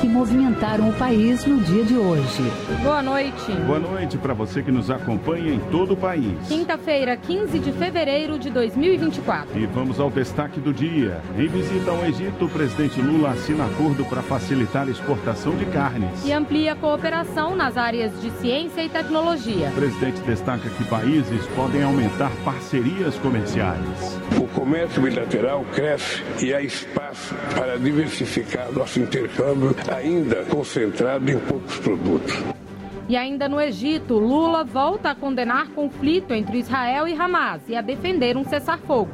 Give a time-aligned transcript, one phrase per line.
[0.00, 2.42] que movimentaram o país no dia de hoje.
[2.82, 3.52] Boa noite.
[3.66, 6.36] Boa noite para você que nos acompanha em todo o país.
[6.48, 9.58] Quinta-feira, 15 de fevereiro de 2024.
[9.58, 11.22] E vamos ao destaque do dia.
[11.38, 16.24] Em visita ao Egito, o presidente Lula assina acordo para facilitar a exportação de carnes.
[16.24, 19.68] E amplia a cooperação nas áreas de ciência e tecnologia.
[19.70, 24.20] O presidente destaca que países podem aumentar parcerias comerciais.
[24.38, 31.78] O comércio bilateral cresce e há espaço para diversificar nosso intercâmbio ainda concentrado em poucos
[31.78, 32.34] produtos.
[33.08, 37.80] E ainda no Egito, Lula volta a condenar conflito entre Israel e Hamas e a
[37.80, 39.12] defender um cessar-fogo.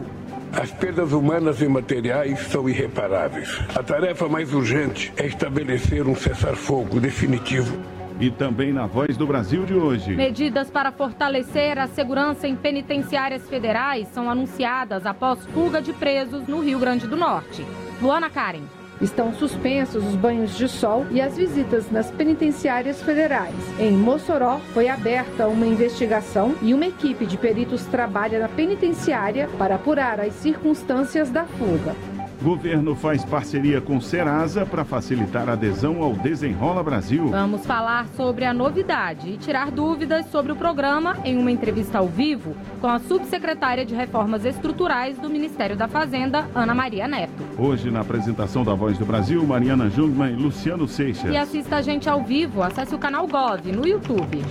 [0.53, 3.59] As perdas humanas e materiais são irreparáveis.
[3.75, 7.79] A tarefa mais urgente é estabelecer um cessar-fogo definitivo.
[8.20, 10.15] E também na Voz do Brasil de hoje.
[10.15, 16.61] Medidas para fortalecer a segurança em penitenciárias federais são anunciadas após fuga de presos no
[16.61, 17.67] Rio Grande do Norte.
[18.01, 18.81] Luana Karen.
[19.03, 23.55] Estão suspensos os banhos de sol e as visitas nas penitenciárias federais.
[23.81, 29.75] Em Mossoró, foi aberta uma investigação e uma equipe de peritos trabalha na penitenciária para
[29.75, 32.11] apurar as circunstâncias da fuga.
[32.43, 37.29] Governo faz parceria com Serasa para facilitar a adesão ao Desenrola Brasil.
[37.29, 42.09] Vamos falar sobre a novidade e tirar dúvidas sobre o programa em uma entrevista ao
[42.09, 47.45] vivo com a subsecretária de Reformas Estruturais do Ministério da Fazenda, Ana Maria Neto.
[47.57, 51.31] Hoje, na apresentação da Voz do Brasil, Mariana Jungmann e Luciano Seixas.
[51.31, 54.43] E assista a gente ao vivo, acesse o canal Gov no YouTube.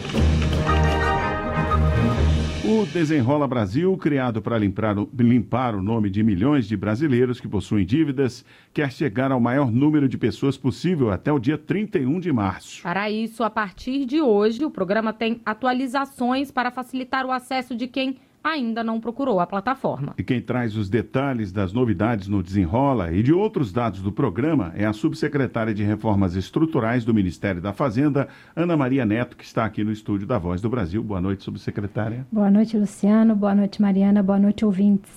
[2.63, 7.83] O Desenrola Brasil, criado para limpar, limpar, o nome de milhões de brasileiros que possuem
[7.83, 12.83] dívidas, quer chegar ao maior número de pessoas possível até o dia 31 de março.
[12.83, 17.87] Para isso, a partir de hoje, o programa tem atualizações para facilitar o acesso de
[17.87, 20.13] quem ainda não procurou a plataforma.
[20.17, 24.71] E quem traz os detalhes das novidades no Desenrola e de outros dados do programa
[24.75, 29.65] é a subsecretária de Reformas Estruturais do Ministério da Fazenda, Ana Maria Neto, que está
[29.65, 31.03] aqui no estúdio da Voz do Brasil.
[31.03, 32.25] Boa noite, subsecretária.
[32.31, 33.35] Boa noite, Luciano.
[33.35, 34.23] Boa noite, Mariana.
[34.23, 35.11] Boa noite, ouvintes.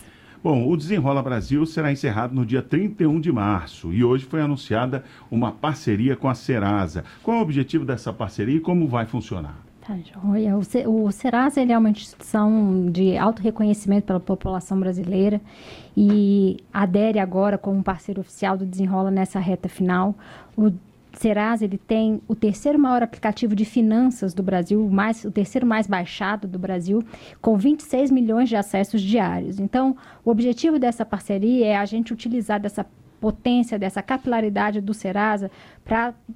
[0.45, 5.03] Bom, o Desenrola Brasil será encerrado no dia 31 de março e hoje foi anunciada
[5.31, 7.03] uma parceria com a Serasa.
[7.23, 9.57] Qual é o objetivo dessa parceria e como vai funcionar?
[9.87, 10.57] Tá, joia.
[10.57, 15.43] O, Serasa ele é uma instituição de alto reconhecimento pela população brasileira
[15.95, 20.15] e adere agora como parceiro oficial do Desenrola nessa reta final.
[20.57, 20.73] O
[21.13, 25.87] Serasa ele tem o terceiro maior aplicativo de finanças do Brasil, mais, o terceiro mais
[25.87, 27.05] baixado do Brasil,
[27.43, 29.61] com 26 milhões de acessos diários.
[29.61, 32.87] Então, o objetivo dessa parceria é a gente utilizar dessa
[33.21, 35.51] potência, dessa capilaridade do Serasa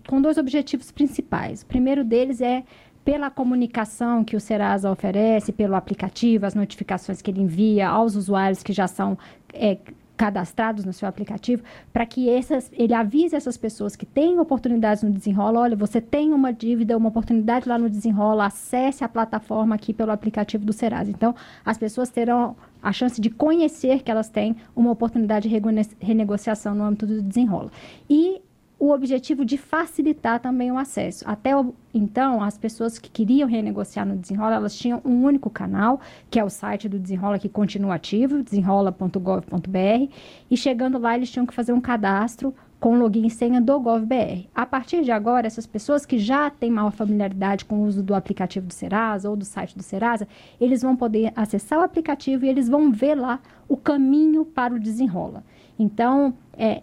[0.06, 1.60] com dois objetivos principais.
[1.60, 2.64] O primeiro deles é
[3.08, 8.62] pela comunicação que o Serasa oferece, pelo aplicativo, as notificações que ele envia aos usuários
[8.62, 9.16] que já são
[9.50, 9.78] é,
[10.14, 15.10] cadastrados no seu aplicativo, para que essas, ele avise essas pessoas que têm oportunidades no
[15.10, 19.94] Desenrola, olha, você tem uma dívida, uma oportunidade lá no Desenrola, acesse a plataforma aqui
[19.94, 21.10] pelo aplicativo do Serasa.
[21.10, 25.62] Então, as pessoas terão a chance de conhecer que elas têm uma oportunidade de
[25.98, 27.70] renegociação no âmbito do Desenrola.
[28.10, 28.42] E
[28.78, 31.24] o objetivo de facilitar também o acesso.
[31.26, 36.00] Até o, então, as pessoas que queriam renegociar no Desenrola, elas tinham um único canal,
[36.30, 40.12] que é o site do Desenrola, que continua ativo, desenrola.gov.br,
[40.50, 44.48] e chegando lá, eles tinham que fazer um cadastro com login e senha do GovBR.
[44.54, 48.14] A partir de agora, essas pessoas que já têm maior familiaridade com o uso do
[48.14, 50.28] aplicativo do Serasa ou do site do Serasa,
[50.60, 54.78] eles vão poder acessar o aplicativo e eles vão ver lá o caminho para o
[54.78, 55.42] desenrola.
[55.76, 56.82] Então, é,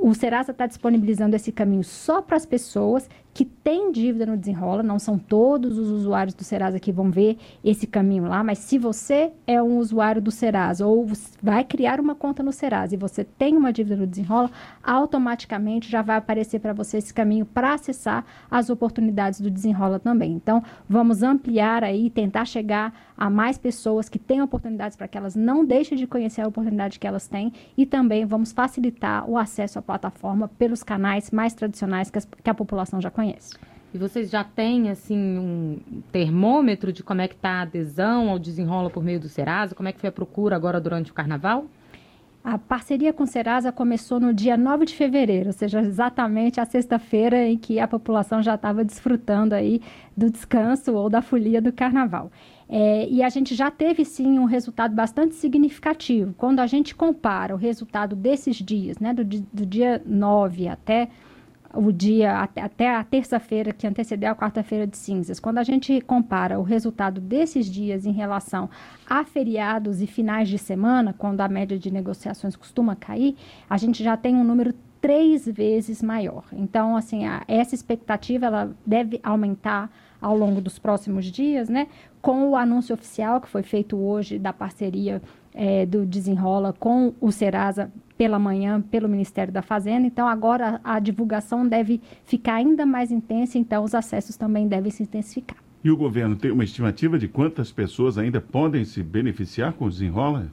[0.00, 3.08] o Serasa está disponibilizando esse caminho só para as pessoas
[3.40, 7.38] que têm dívida no Desenrola, não são todos os usuários do Serasa que vão ver
[7.64, 11.08] esse caminho lá, mas se você é um usuário do Serasa ou
[11.42, 14.50] vai criar uma conta no Serasa e você tem uma dívida no Desenrola,
[14.84, 20.32] automaticamente já vai aparecer para você esse caminho para acessar as oportunidades do Desenrola também.
[20.32, 25.34] Então, vamos ampliar aí, tentar chegar a mais pessoas que têm oportunidades para que elas
[25.34, 29.78] não deixem de conhecer a oportunidade que elas têm e também vamos facilitar o acesso
[29.78, 33.54] à plataforma pelos canais mais tradicionais que, as, que a população já conhece conhece.
[33.92, 38.38] E vocês já têm, assim, um termômetro de como é que está a adesão ao
[38.38, 39.74] desenrola por meio do Serasa?
[39.74, 41.66] Como é que foi a procura agora durante o Carnaval?
[42.42, 46.64] A parceria com o Serasa começou no dia 9 de fevereiro, ou seja, exatamente a
[46.64, 49.82] sexta-feira em que a população já estava desfrutando aí
[50.16, 52.30] do descanso ou da folia do Carnaval.
[52.66, 56.32] É, e a gente já teve sim um resultado bastante significativo.
[56.38, 61.10] Quando a gente compara o resultado desses dias, né, do, do dia 9 até
[61.74, 66.58] o dia até, a terça-feira que antecedeu a quarta-feira de cinzas, quando a gente compara
[66.58, 68.68] o resultado desses dias em relação
[69.08, 73.36] a feriados e finais de semana, quando a média de negociações costuma cair,
[73.68, 76.44] a gente já tem um número três vezes maior.
[76.52, 79.90] Então, assim, a, essa expectativa ela deve aumentar
[80.20, 81.86] ao longo dos próximos dias, né?
[82.20, 85.22] Com o anúncio oficial que foi feito hoje da parceria
[85.54, 87.90] é, do Desenrola com o Serasa
[88.20, 90.06] pela manhã pelo Ministério da Fazenda.
[90.06, 95.02] Então, agora a, divulgação deve ficar ainda mais intensa, então os acessos também devem se
[95.02, 95.56] intensificar.
[95.82, 99.88] E o governo tem uma estimativa de quantas pessoas ainda podem se beneficiar com o
[99.88, 100.52] Desenrola?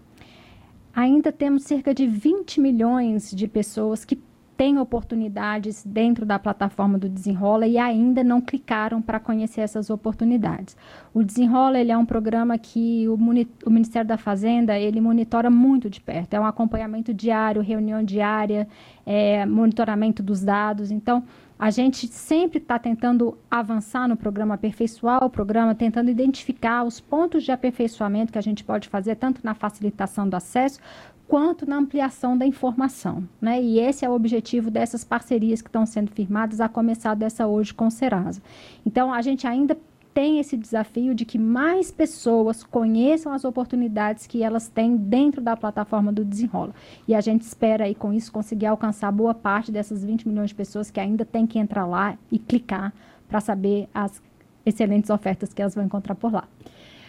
[0.95, 4.17] Ainda temos cerca de 20 milhões de pessoas que
[4.57, 10.75] têm oportunidades dentro da plataforma do Desenrola e ainda não clicaram para conhecer essas oportunidades.
[11.13, 15.89] O Desenrola ele é um programa que o, o, Ministério da Fazenda ele monitora muito
[15.89, 16.33] de perto.
[16.33, 18.67] É um acompanhamento diário, reunião diária,
[19.05, 20.89] é, monitoramento dos dados.
[20.89, 21.23] Então,
[21.59, 27.43] a gente sempre está tentando avançar no programa, aperfeiçoar o programa, tentando identificar os pontos
[27.43, 30.79] de aperfeiçoamento que a gente pode fazer, tanto na facilitação do acesso,
[31.27, 33.27] quanto na ampliação da informação.
[33.41, 33.61] Né?
[33.61, 37.73] E esse é o objetivo dessas parcerias que estão sendo firmadas, a começar dessa hoje
[37.73, 38.41] com o Serasa.
[38.85, 39.77] Então, a gente ainda
[40.13, 45.55] tem esse desafio de que mais pessoas conheçam as oportunidades que elas têm dentro da
[45.55, 46.73] plataforma do Desenrola.
[47.07, 50.55] E a gente espera aí com isso conseguir alcançar boa parte dessas 20 milhões de
[50.55, 52.91] pessoas que ainda tem que entrar lá e clicar
[53.29, 54.19] para saber as
[54.65, 56.47] excelentes ofertas que elas vão encontrar por lá.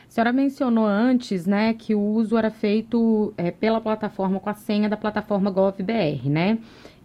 [0.08, 4.54] A senhora mencionou antes, né, que o uso era feito é, pela plataforma com a
[4.54, 6.58] senha da plataforma GovBR, né?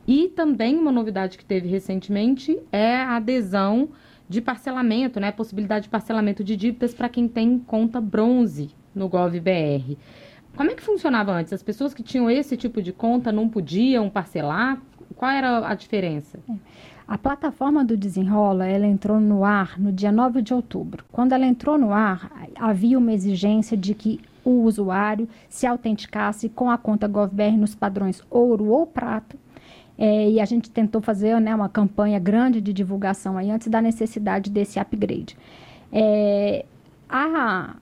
[0.08, 3.90] E também uma novidade que teve recentemente é a adesão
[4.30, 9.98] de parcelamento, né, possibilidade de parcelamento de dívidas para quem tem conta bronze no GovBR.
[10.56, 11.52] Como é que funcionava antes?
[11.52, 14.82] As pessoas que tinham esse tipo de conta não podiam parcelar?
[15.16, 16.40] Qual era a diferença?
[16.50, 16.54] É.
[17.14, 21.06] A plataforma do Desenrola, ela entrou no ar no dia 9 de outubro.
[21.12, 26.72] Quando ela entrou no ar, havia uma exigência de que o usuário se autenticasse com
[26.72, 29.38] a conta GovBR nos padrões ouro ou prata.
[29.96, 33.80] É, e a gente tentou fazer né, uma campanha grande de divulgação aí antes da
[33.80, 35.38] necessidade desse upgrade.
[35.92, 36.66] É,
[37.08, 37.76] a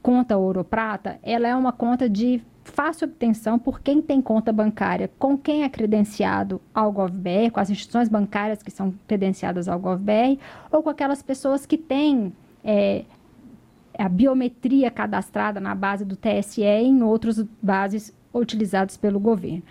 [0.00, 4.52] conta ouro ou prata, ela é uma conta de fácil obtenção por quem tem conta
[4.52, 9.78] bancária com quem é credenciado ao GovBR, com as instituições bancárias que são credenciadas ao
[9.78, 10.38] GovBR,
[10.70, 12.32] ou com aquelas pessoas que têm
[12.62, 13.04] é,
[13.98, 19.62] a biometria cadastrada na base do TSE e em outras bases utilizadas pelo governo.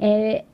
[0.00, 0.44] É,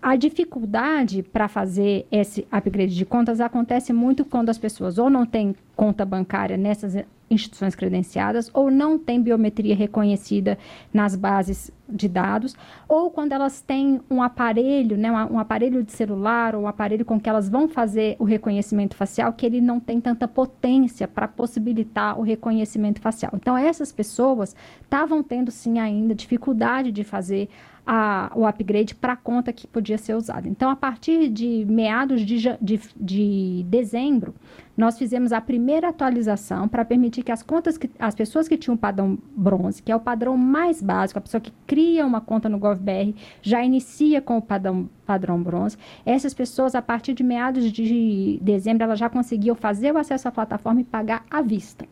[0.00, 5.24] a dificuldade para fazer esse upgrade de contas acontece muito quando as pessoas ou não
[5.24, 6.94] têm conta bancária nessas
[7.30, 10.58] instituições credenciadas ou não têm biometria reconhecida
[10.92, 12.56] nas bases de dados,
[12.88, 17.20] ou quando elas têm um aparelho, né, um aparelho de celular ou um aparelho com
[17.20, 22.18] que elas vão fazer o reconhecimento facial, que ele não tem tanta potência para possibilitar
[22.18, 23.32] o reconhecimento facial.
[23.34, 27.48] Então, essas pessoas estavam tendo sim ainda dificuldade de fazer
[27.86, 30.48] a, o upgrade para a conta que podia ser usada.
[30.48, 34.34] Então, a partir de meados de, de, de dezembro,
[34.76, 38.76] nós fizemos a primeira atualização para permitir que as contas que as pessoas que tinham
[38.76, 42.58] padrão bronze, que é o padrão mais básico, a pessoa que cria uma conta no
[42.58, 45.76] GovBR já inicia com o padrão, padrão bronze.
[46.04, 50.32] Essas pessoas, a partir de meados de dezembro, elas já conseguiam fazer o acesso à
[50.32, 51.86] plataforma e pagar à vista.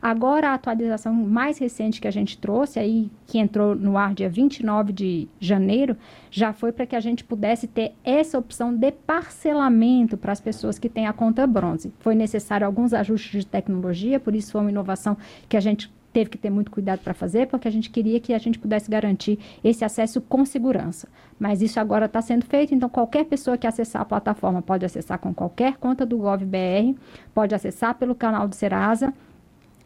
[0.00, 4.28] Agora, a atualização mais recente que a gente trouxe, aí, que entrou no ar dia
[4.28, 5.96] 29 de janeiro,
[6.30, 10.78] já foi para que a gente pudesse ter essa opção de parcelamento para as pessoas
[10.78, 11.92] que têm a conta bronze.
[12.00, 15.16] Foi necessário alguns ajustes de tecnologia, por isso foi uma inovação
[15.48, 18.32] que a gente teve que ter muito cuidado para fazer, porque a gente queria que
[18.32, 21.08] a gente pudesse garantir esse acesso com segurança.
[21.38, 25.18] Mas isso agora está sendo feito, então qualquer pessoa que acessar a plataforma pode acessar
[25.18, 26.96] com qualquer conta do GovBR,
[27.34, 29.12] pode acessar pelo canal do Serasa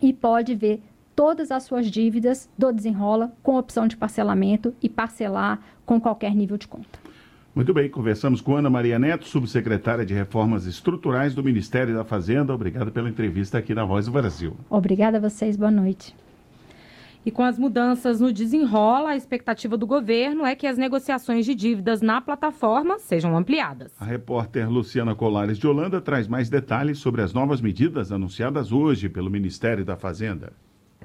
[0.03, 0.83] e pode ver
[1.15, 6.59] todas as suas dívidas do Desenrola com opção de parcelamento e parcelar com qualquer nível
[6.59, 6.99] de conta.
[7.55, 12.55] Muito bem, conversamos com Ana Maria Neto, subsecretária de Reformas Estruturais do Ministério da Fazenda.
[12.55, 14.57] Obrigado pela entrevista aqui na Voz do Brasil.
[14.71, 16.15] Obrigada a vocês, boa noite.
[17.25, 21.55] E com as mudanças no desenrola, a expectativa do governo é que as negociações de
[21.55, 23.93] dívidas na plataforma sejam ampliadas.
[24.01, 29.09] A repórter Luciana Colares de Holanda traz mais detalhes sobre as novas medidas anunciadas hoje
[29.09, 30.53] pelo Ministério da Fazenda.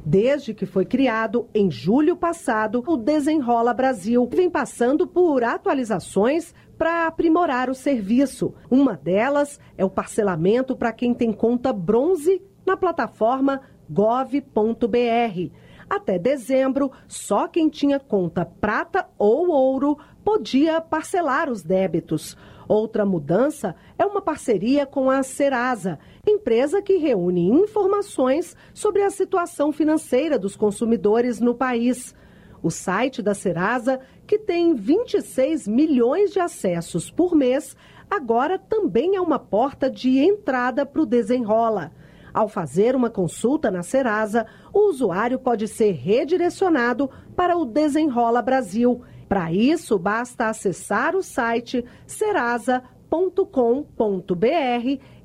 [0.04, 7.06] Desde que foi criado em julho passado, o Desenrola Brasil vem passando por atualizações para
[7.06, 8.56] aprimorar o serviço.
[8.72, 15.52] Uma delas é o parcelamento para quem tem conta bronze na plataforma gov.br.
[15.90, 22.36] Até dezembro, só quem tinha conta prata ou ouro podia parcelar os débitos.
[22.68, 29.72] Outra mudança é uma parceria com a Serasa, empresa que reúne informações sobre a situação
[29.72, 32.14] financeira dos consumidores no país.
[32.62, 37.78] O site da Serasa, que tem 26 milhões de acessos por mês,
[38.10, 41.94] agora também é uma porta de entrada para o Desenrola.
[42.38, 49.02] Ao fazer uma consulta na Serasa, o usuário pode ser redirecionado para o Desenrola Brasil.
[49.28, 53.10] Para isso, basta acessar o site serasa.com.br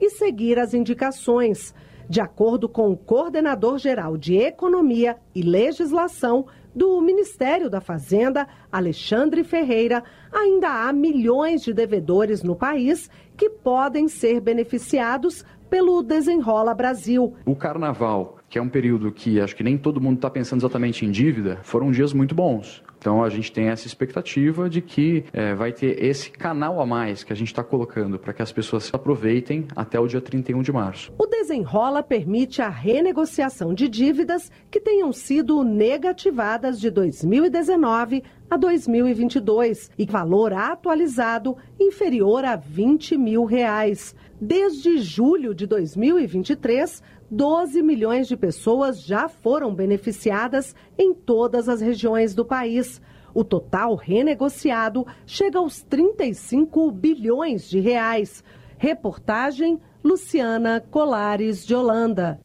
[0.01, 1.75] e seguir as indicações.
[2.09, 9.45] De acordo com o coordenador geral de Economia e Legislação do Ministério da Fazenda, Alexandre
[9.45, 10.03] Ferreira,
[10.33, 17.33] ainda há milhões de devedores no país que podem ser beneficiados pelo Desenrola Brasil.
[17.47, 21.07] O carnaval, que é um período que acho que nem todo mundo está pensando exatamente
[21.07, 22.83] em dívida, foram dias muito bons.
[22.99, 27.25] Então a gente tem essa expectativa de que é, vai ter esse canal a mais
[27.25, 30.71] que a gente está colocando para que as pessoas aproveitem até o dia 31 de
[30.71, 31.11] março.
[31.19, 39.91] O desenrola permite a renegociação de dívidas que tenham sido negativadas de 2019 a 2022
[39.99, 44.15] e valor atualizado inferior a 20 mil reais.
[44.45, 52.35] Desde julho de 2023, 12 milhões de pessoas já foram beneficiadas em todas as regiões
[52.35, 53.01] do país.
[53.33, 58.43] O total renegociado chega aos 35 bilhões de reais.
[58.77, 62.41] Reportagem Luciana Colares de Holanda.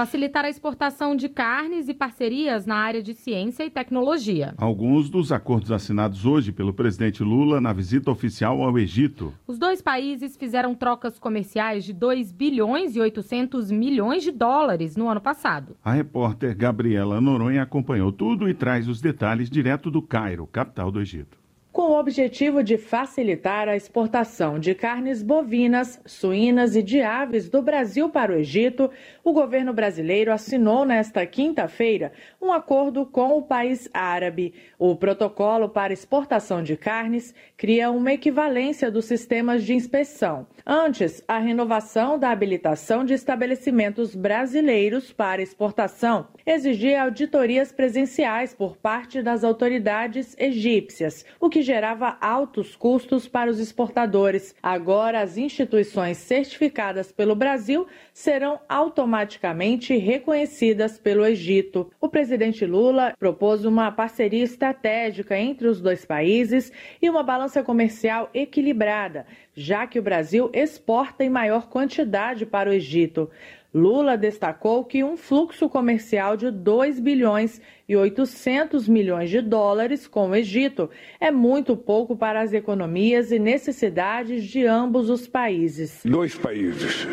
[0.00, 4.54] Facilitar a exportação de carnes e parcerias na área de ciência e tecnologia.
[4.56, 9.34] Alguns dos acordos assinados hoje pelo presidente Lula na visita oficial ao Egito.
[9.46, 15.06] Os dois países fizeram trocas comerciais de 2 bilhões e 800 milhões de dólares no
[15.06, 15.76] ano passado.
[15.84, 20.98] A repórter Gabriela Noronha acompanhou tudo e traz os detalhes direto do Cairo, capital do
[20.98, 21.39] Egito
[21.72, 27.62] com o objetivo de facilitar a exportação de carnes bovinas, suínas e de aves do
[27.62, 28.90] Brasil para o Egito,
[29.22, 32.12] o governo brasileiro assinou nesta quinta-feira
[32.42, 34.52] um acordo com o país árabe.
[34.78, 40.46] O protocolo para exportação de carnes cria uma equivalência dos sistemas de inspeção.
[40.64, 49.20] Antes, a renovação da habilitação de estabelecimentos brasileiros para exportação exigia auditorias presenciais por parte
[49.20, 54.54] das autoridades egípcias, o que gerava altos custos para os exportadores.
[54.62, 61.90] Agora, as instituições certificadas pelo Brasil serão automaticamente reconhecidas pelo Egito.
[62.00, 68.30] O presidente Lula propôs uma parceria estratégica entre os dois países e uma balança comercial
[68.32, 73.28] equilibrada, já que o Brasil exporta em maior quantidade para o Egito.
[73.72, 80.30] Lula destacou que um fluxo comercial de 2 bilhões e 800 milhões de dólares com
[80.30, 80.90] o Egito
[81.20, 86.00] é muito pouco para as economias e necessidades de ambos os países.
[86.04, 87.06] Dois países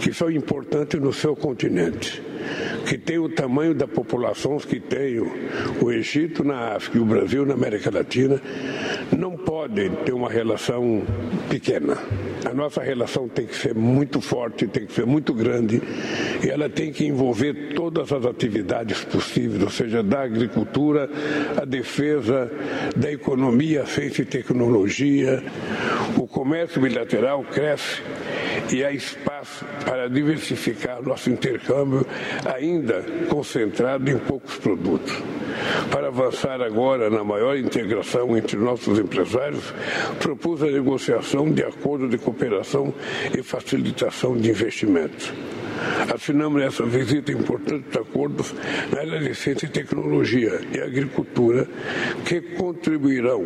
[0.00, 2.22] que são importantes no seu continente,
[2.86, 7.44] que têm o tamanho da população que tem o Egito na África e o Brasil
[7.44, 8.40] na América Latina,
[9.16, 11.02] não podem ter uma relação
[11.48, 11.96] pequena.
[12.44, 15.82] A nossa relação tem que ser muito forte, tem que ser muito grande
[16.44, 21.08] e ela tem que envolver todas as atividades possíveis, ou seja, da agricultura,
[21.60, 22.50] a defesa,
[22.96, 25.42] da economia, ciência e tecnologia.
[26.16, 28.02] O comércio bilateral cresce
[28.72, 32.06] e há espaço para diversificar nosso intercâmbio,
[32.44, 35.12] ainda concentrado em poucos produtos.
[35.90, 39.72] Para avançar agora na maior integração entre nossos empresários,
[40.18, 42.92] propus a negociação de acordo de cooperação
[43.36, 45.32] e facilitação de investimentos.
[46.14, 48.54] Assinamos nessa visita importantes acordos
[48.92, 51.66] na área de ciência e tecnologia e agricultura
[52.24, 53.44] que contribuirão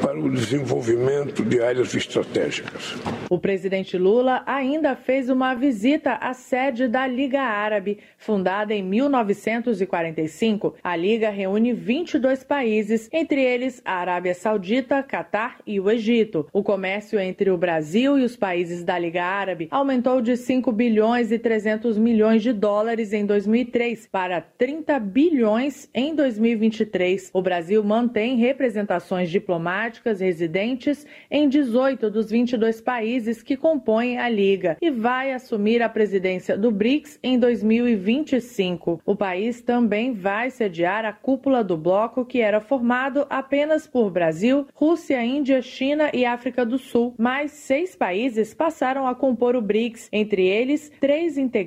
[0.00, 2.94] para o desenvolvimento de áreas estratégicas.
[3.28, 10.76] O presidente Lula ainda fez uma visita à sede da Liga Árabe, fundada em 1945.
[10.82, 16.46] A Liga reúne 22 países, entre eles a Arábia Saudita, Catar e o Egito.
[16.52, 21.32] O comércio entre o Brasil e os países da Liga Árabe aumentou de 5 bilhões
[21.32, 27.30] e 300 milhões de dólares em 2003 para 30 bilhões em 2023.
[27.34, 34.76] O Brasil mantém representações diplomáticas residentes em 18 dos 22 países que compõem a Liga
[34.80, 39.00] e vai assumir a presidência do BRICS em 2025.
[39.04, 44.10] O país também vai sediar a cúpula do do bloco que era formado apenas por
[44.10, 47.14] Brasil, Rússia, Índia, China e África do Sul.
[47.16, 51.61] Mais seis países passaram a compor o BRICS, entre eles três integrantes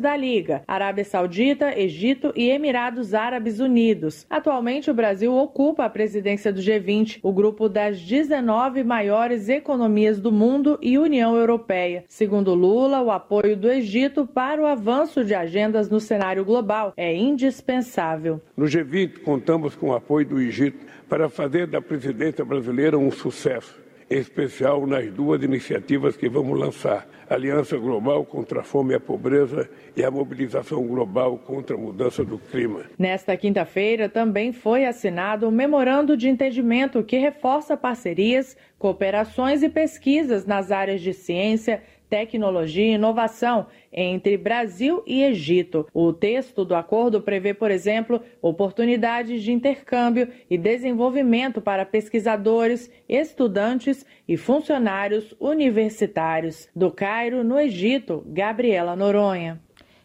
[0.00, 4.26] da Liga: Arábia Saudita, Egito e Emirados Árabes Unidos.
[4.28, 10.32] Atualmente, o Brasil ocupa a presidência do G20, o grupo das 19 maiores economias do
[10.32, 12.04] mundo e União Europeia.
[12.08, 17.14] Segundo Lula, o apoio do Egito para o avanço de agendas no cenário global é
[17.14, 18.40] indispensável.
[18.56, 23.80] No G20, contamos com o apoio do Egito para fazer da presidência brasileira um sucesso,
[24.08, 29.68] especial nas duas iniciativas que vamos lançar: Aliança Global contra a Fome e a Pobreza
[29.96, 32.84] e a Mobilização Global contra a Mudança do Clima.
[32.98, 40.46] Nesta quinta-feira também foi assinado um memorando de entendimento que reforça parcerias, cooperações e pesquisas
[40.46, 45.86] nas áreas de ciência, tecnologia e inovação entre Brasil e Egito.
[45.92, 54.04] O texto do acordo prevê, por exemplo, oportunidades de intercâmbio e desenvolvimento para pesquisadores, estudantes
[54.28, 56.68] e funcionários universitários.
[56.74, 59.60] Do Cairo, no Egito, Gabriela Noronha.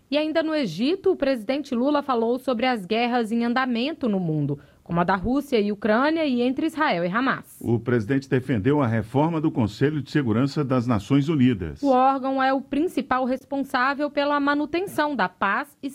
[0.09, 4.59] E ainda no Egito, o presidente Lula falou sobre as guerras em andamento no mundo
[4.83, 7.57] como a da Rússia e Ucrânia e entre Israel e Hamas.
[7.61, 11.81] O presidente defendeu a reforma do Conselho de Segurança das Nações Unidas.
[11.81, 15.87] O órgão é o principal responsável pela manutenção da paz e,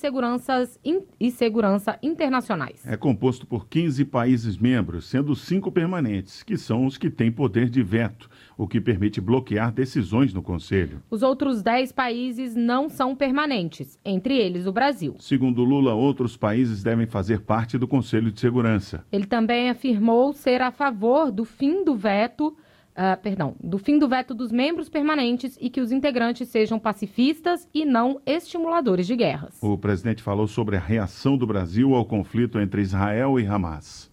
[0.84, 2.86] in e segurança internacionais.
[2.86, 7.68] É composto por 15 países membros, sendo cinco permanentes, que são os que têm poder
[7.68, 11.02] de veto o que permite bloquear decisões no Conselho.
[11.10, 15.14] Os outros 10 países não são permanentes, entre eles o Brasil.
[15.18, 19.04] Segundo Lula, outros países devem fazer parte do Conselho de Segurança.
[19.12, 22.56] Ele também afirmou ser a favor do fim do veto.
[22.96, 27.68] Uh, perdão, do fim do veto dos membros permanentes e que os integrantes sejam pacifistas
[27.74, 29.58] e não estimuladores de guerras.
[29.60, 34.10] O presidente falou sobre a reação do Brasil ao conflito entre Israel e Hamas.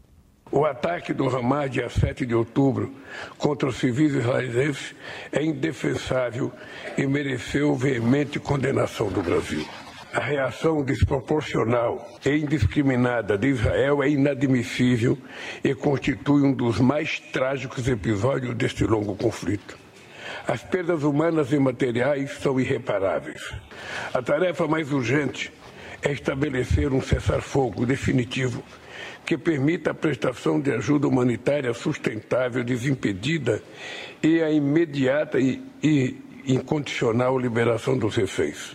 [0.56, 2.94] O ataque do Hamas, dia 7 de outubro,
[3.40, 4.94] contra os civis israelenses
[5.32, 6.52] é indefensável
[6.96, 9.68] e mereceu veemente condenação do Brasil.
[10.14, 15.18] A reação desproporcional e indiscriminada de Israel é inadmissível
[15.64, 19.76] e constitui um dos mais trágicos episódios deste longo conflito.
[20.48, 23.42] As perdas humanas e materiais são irreparáveis.
[24.14, 25.52] A tarefa mais urgente
[26.04, 28.64] é estabelecer um cessar-fogo definitivo
[29.26, 33.62] que permita a prestação de ajuda humanitária sustentável, desimpedida
[34.22, 38.74] e a imediata e, e incondicional liberação dos reféns.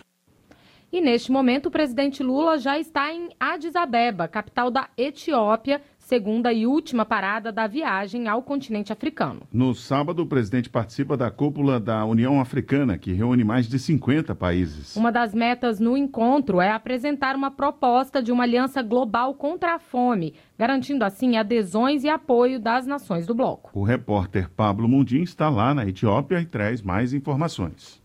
[0.91, 6.51] E neste momento, o presidente Lula já está em Addis Abeba, capital da Etiópia, segunda
[6.51, 9.41] e última parada da viagem ao continente africano.
[9.53, 14.33] No sábado, o presidente participa da cúpula da União Africana, que reúne mais de 50
[14.33, 14.95] países.
[14.95, 19.79] Uma das metas no encontro é apresentar uma proposta de uma aliança global contra a
[19.79, 23.69] fome, garantindo assim adesões e apoio das nações do bloco.
[23.75, 27.98] O repórter Pablo Mundim está lá na Etiópia e traz mais informações.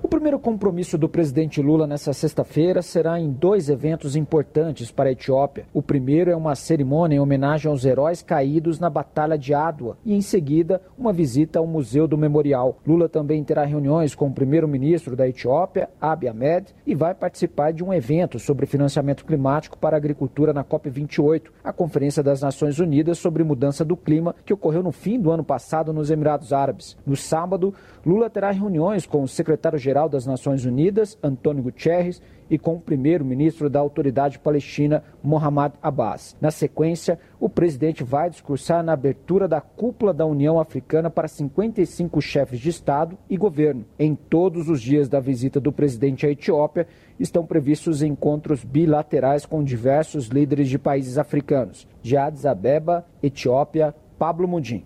[0.00, 5.12] O primeiro compromisso do presidente Lula nessa sexta-feira será em dois eventos importantes para a
[5.12, 5.66] Etiópia.
[5.74, 10.14] O primeiro é uma cerimônia em homenagem aos heróis caídos na Batalha de Adwa e,
[10.14, 12.78] em seguida, uma visita ao Museu do Memorial.
[12.86, 17.82] Lula também terá reuniões com o primeiro-ministro da Etiópia, Abiy Ahmed, e vai participar de
[17.82, 23.18] um evento sobre financiamento climático para a agricultura na COP28, a Conferência das Nações Unidas
[23.18, 26.96] sobre Mudança do Clima, que ocorreu no fim do ano passado nos Emirados Árabes.
[27.04, 27.74] No sábado,
[28.06, 32.20] Lula terá reuniões com o secretário secretário-geral das Nações Unidas, Antônio Guterres,
[32.50, 36.34] e com o primeiro-ministro da Autoridade Palestina, Mohammad Abbas.
[36.40, 42.20] Na sequência, o presidente vai discursar na abertura da cúpula da União Africana para 55
[42.22, 43.84] chefes de Estado e governo.
[43.98, 46.86] Em todos os dias da visita do presidente à Etiópia,
[47.18, 51.86] estão previstos encontros bilaterais com diversos líderes de países africanos.
[52.02, 54.84] De Addis Abeba, Etiópia, Pablo Mundim.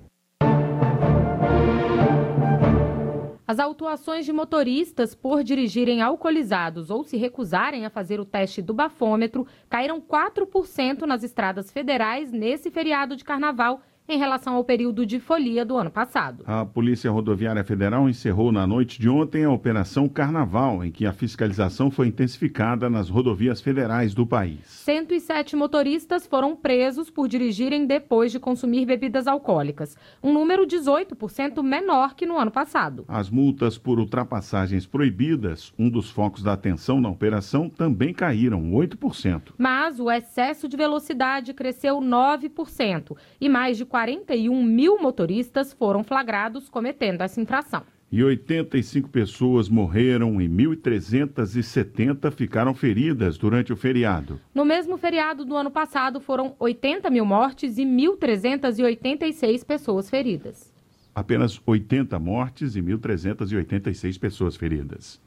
[3.53, 8.73] As autuações de motoristas por dirigirem alcoolizados ou se recusarem a fazer o teste do
[8.73, 15.21] bafômetro caíram 4% nas estradas federais nesse feriado de carnaval em relação ao período de
[15.21, 16.43] folia do ano passado.
[16.47, 21.12] A Polícia Rodoviária Federal encerrou na noite de ontem a Operação Carnaval, em que a
[21.12, 24.59] fiscalização foi intensificada nas rodovias federais do país.
[24.67, 32.15] 107 motoristas foram presos por dirigirem depois de consumir bebidas alcoólicas, um número 18% menor
[32.15, 33.05] que no ano passado.
[33.09, 39.53] As multas por ultrapassagens proibidas, um dos focos da atenção na operação, também caíram 8%.
[39.57, 46.66] Mas o excesso de velocidade cresceu 9% e mais de 41 mil motoristas foram flagrados
[46.66, 47.83] cometendo essa infração.
[48.11, 54.40] e 85 pessoas morreram e 1.370 ficaram feridas durante o feriado.
[54.55, 60.72] No mesmo feriado do ano passado, foram 80 mil mortes e 1.386 pessoas feridas.
[61.14, 65.20] Apenas 80 mortes e 1.386 pessoas feridas.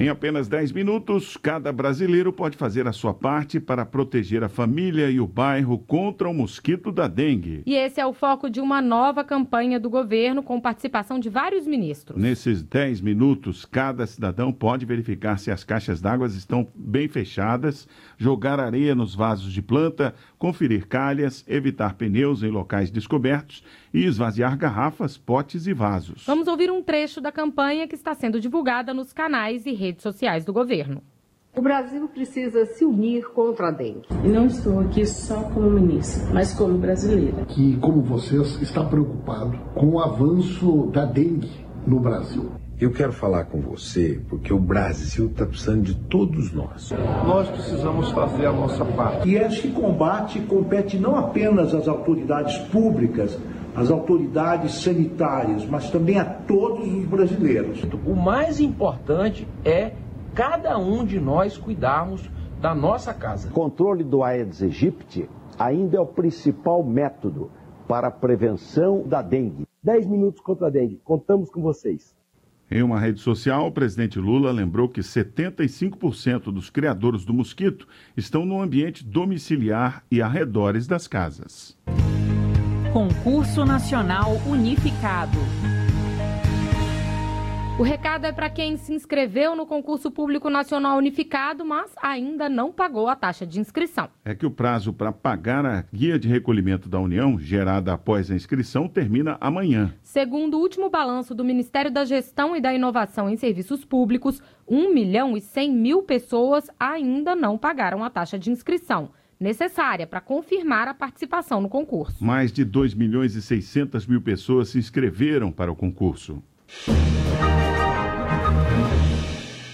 [0.00, 5.10] Em apenas 10 minutos, cada brasileiro pode fazer a sua parte para proteger a família
[5.10, 7.64] e o bairro contra o mosquito da dengue.
[7.66, 11.66] E esse é o foco de uma nova campanha do governo com participação de vários
[11.66, 12.16] ministros.
[12.16, 18.60] Nesses 10 minutos, cada cidadão pode verificar se as caixas d'água estão bem fechadas, jogar
[18.60, 25.18] areia nos vasos de planta, conferir calhas, evitar pneus em locais descobertos e esvaziar garrafas,
[25.18, 26.24] potes e vasos.
[26.26, 30.44] Vamos ouvir um trecho da campanha que está sendo divulgada nos canais e redes sociais
[30.44, 31.02] do governo.
[31.56, 34.06] O Brasil precisa se unir contra a dengue.
[34.24, 37.44] E não estou aqui só como ministra, mas como brasileira.
[37.46, 41.50] Que, como vocês, está preocupado com o avanço da dengue
[41.84, 42.52] no Brasil.
[42.80, 46.92] Eu quero falar com você porque o Brasil está precisando de todos nós.
[47.26, 49.28] Nós precisamos fazer a nossa parte.
[49.28, 53.36] E este combate compete não apenas às autoridades públicas,
[53.74, 57.82] às autoridades sanitárias, mas também a todos os brasileiros.
[58.06, 59.94] O mais importante é
[60.32, 63.48] cada um de nós cuidarmos da nossa casa.
[63.48, 67.50] O controle do Aedes aegypti ainda é o principal método
[67.88, 69.66] para a prevenção da dengue.
[69.82, 71.00] 10 minutos contra a dengue.
[71.04, 72.16] Contamos com vocês.
[72.70, 78.44] Em uma rede social, o presidente Lula lembrou que 75% dos criadores do mosquito estão
[78.44, 81.76] no ambiente domiciliar e arredores das casas.
[82.92, 85.38] Concurso Nacional Unificado.
[87.78, 92.72] O recado é para quem se inscreveu no concurso público nacional unificado, mas ainda não
[92.72, 94.08] pagou a taxa de inscrição.
[94.24, 98.34] É que o prazo para pagar a guia de recolhimento da União, gerada após a
[98.34, 99.94] inscrição, termina amanhã.
[100.02, 104.92] Segundo o último balanço do Ministério da Gestão e da Inovação em Serviços Públicos, 1
[104.92, 110.88] milhão e 100 mil pessoas ainda não pagaram a taxa de inscrição necessária para confirmar
[110.88, 112.24] a participação no concurso.
[112.24, 116.42] Mais de 2 milhões e 600 mil pessoas se inscreveram para o concurso.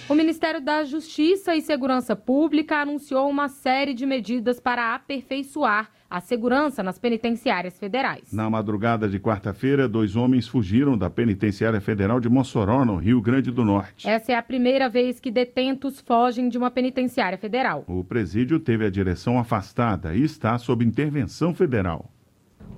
[0.06, 6.20] O Ministério da Justiça e Segurança Pública anunciou uma série de medidas para aperfeiçoar a
[6.20, 8.32] segurança nas penitenciárias federais.
[8.32, 13.50] Na madrugada de quarta-feira, dois homens fugiram da penitenciária federal de Mossoró, no Rio Grande
[13.50, 14.08] do Norte.
[14.08, 17.84] Essa é a primeira vez que detentos fogem de uma penitenciária federal.
[17.88, 22.13] O presídio teve a direção afastada e está sob intervenção federal.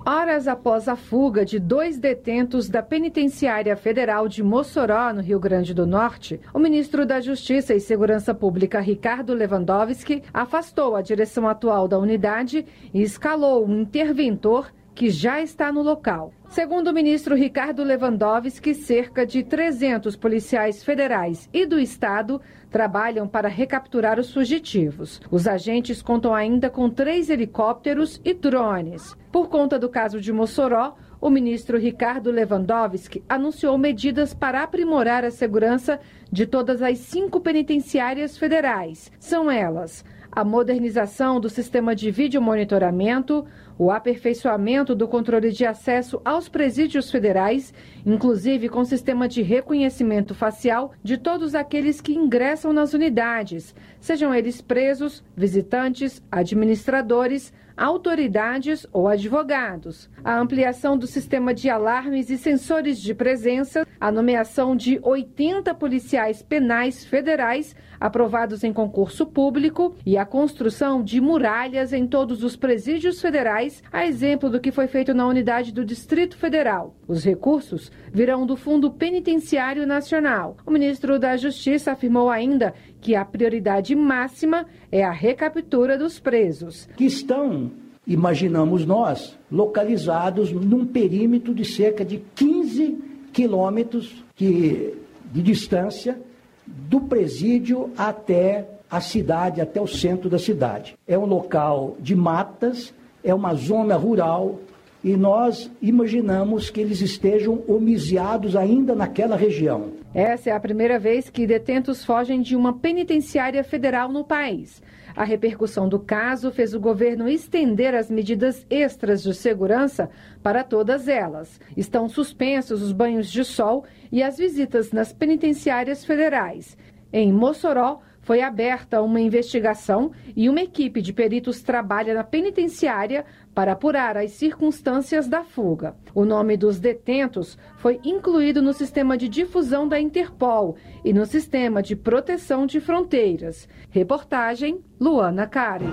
[0.09, 5.73] Horas após a fuga de dois detentos da Penitenciária Federal de Mossoró, no Rio Grande
[5.73, 11.89] do Norte, o ministro da Justiça e Segurança Pública, Ricardo Lewandowski, afastou a direção atual
[11.89, 16.33] da unidade e escalou um interventor que já está no local.
[16.49, 23.47] Segundo o ministro Ricardo Lewandowski, cerca de 300 policiais federais e do estado trabalham para
[23.47, 25.21] recapturar os fugitivos.
[25.29, 29.15] Os agentes contam ainda com três helicópteros e drones.
[29.31, 35.29] Por conta do caso de Mossoró, o ministro Ricardo Lewandowski anunciou medidas para aprimorar a
[35.29, 35.99] segurança
[36.31, 39.11] de todas as cinco penitenciárias federais.
[39.19, 40.03] São elas
[40.37, 43.43] a modernização do sistema de vídeo monitoramento,
[43.75, 47.73] o aperfeiçoamento do controle de acesso aos presídios federais,
[48.05, 54.61] inclusive com sistema de reconhecimento facial de todos aqueles que ingressam nas unidades, sejam eles
[54.61, 63.13] presos, visitantes, administradores, autoridades ou advogados, a ampliação do sistema de alarmes e sensores de
[63.13, 71.03] presença, a nomeação de 80 policiais penais federais aprovados em concurso público e a construção
[71.03, 75.71] de muralhas em todos os presídios federais, a exemplo do que foi feito na unidade
[75.71, 76.95] do Distrito Federal.
[77.07, 80.57] Os recursos virão do Fundo Penitenciário Nacional.
[80.65, 86.87] O ministro da Justiça afirmou ainda que a prioridade máxima é a recaptura dos presos.
[86.95, 87.71] Que estão,
[88.05, 92.97] imaginamos nós, localizados num perímetro de cerca de 15
[93.31, 94.93] quilômetros de
[95.33, 96.19] distância
[96.65, 100.97] do presídio até a cidade, até o centro da cidade.
[101.07, 104.59] É um local de matas, é uma zona rural
[105.03, 109.91] e nós imaginamos que eles estejam homiziados ainda naquela região.
[110.13, 114.81] Essa é a primeira vez que detentos fogem de uma penitenciária federal no país.
[115.15, 120.09] A repercussão do caso fez o governo estender as medidas extras de segurança
[120.41, 121.59] para todas elas.
[121.75, 126.77] Estão suspensos os banhos de sol e as visitas nas penitenciárias federais.
[127.11, 133.25] Em Mossoró, foi aberta uma investigação e uma equipe de peritos trabalha na penitenciária
[133.57, 135.95] para apurar as circunstâncias da fuga.
[136.13, 141.81] O nome dos detentos foi incluído no sistema de difusão da Interpol e no sistema
[141.81, 143.67] de proteção de fronteiras.
[143.89, 145.89] Reportagem Luana Karen.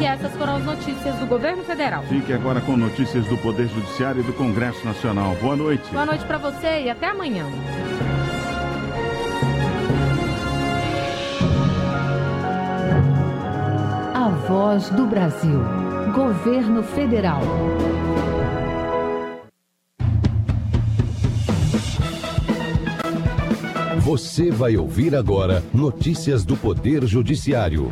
[0.00, 2.02] E essas foram as notícias do governo federal.
[2.04, 5.34] Fique agora com notícias do Poder Judiciário e do Congresso Nacional.
[5.34, 5.86] Boa noite.
[5.92, 7.44] Boa noite para você e até amanhã.
[14.14, 15.91] A Voz do Brasil.
[16.12, 17.40] Governo Federal.
[24.00, 27.90] Você vai ouvir agora notícias do Poder Judiciário.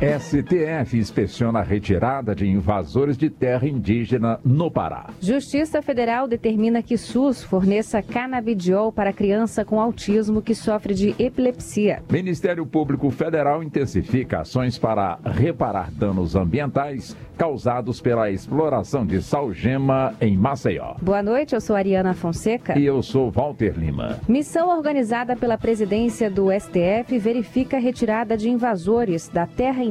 [0.00, 5.10] STF inspeciona a retirada de invasores de terra indígena no Pará.
[5.20, 12.02] Justiça Federal determina que SUS forneça canabidiol para criança com autismo que sofre de epilepsia.
[12.10, 20.34] Ministério Público Federal intensifica ações para reparar danos ambientais causados pela exploração de salgema em
[20.34, 20.94] Maceió.
[21.00, 22.78] Boa noite, eu sou Ariana Fonseca.
[22.78, 24.18] E eu sou Walter Lima.
[24.26, 29.89] Missão organizada pela presidência do STF verifica a retirada de invasores da terra indígena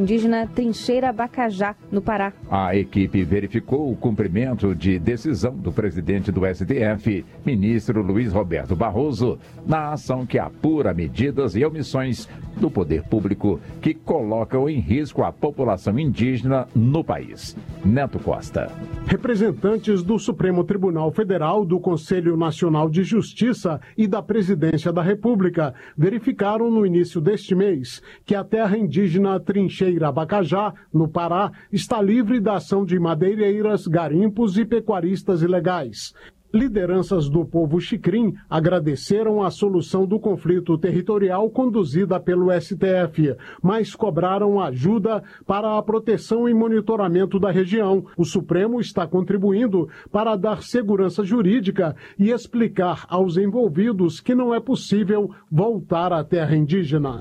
[0.55, 2.31] Trincheira Bacajá, no Pará.
[2.49, 9.37] A equipe verificou o cumprimento de decisão do presidente do STF, ministro Luiz Roberto Barroso,
[9.67, 15.31] na ação que apura medidas e omissões do poder público que colocam em risco a
[15.31, 17.55] população indígena no país.
[17.83, 18.71] Neto Costa.
[19.05, 25.73] Representantes do Supremo Tribunal Federal, do Conselho Nacional de Justiça e da Presidência da República
[25.97, 32.39] verificaram no início deste mês que a terra indígena Trincheira Abacajá, no Pará, está livre
[32.39, 36.13] da ação de madeireiras, garimpos e pecuaristas ilegais.
[36.51, 44.59] Lideranças do povo xicrim agradeceram a solução do conflito territorial conduzida pelo STF, mas cobraram
[44.59, 48.03] ajuda para a proteção e monitoramento da região.
[48.17, 54.59] O Supremo está contribuindo para dar segurança jurídica e explicar aos envolvidos que não é
[54.59, 57.19] possível voltar à terra indígena.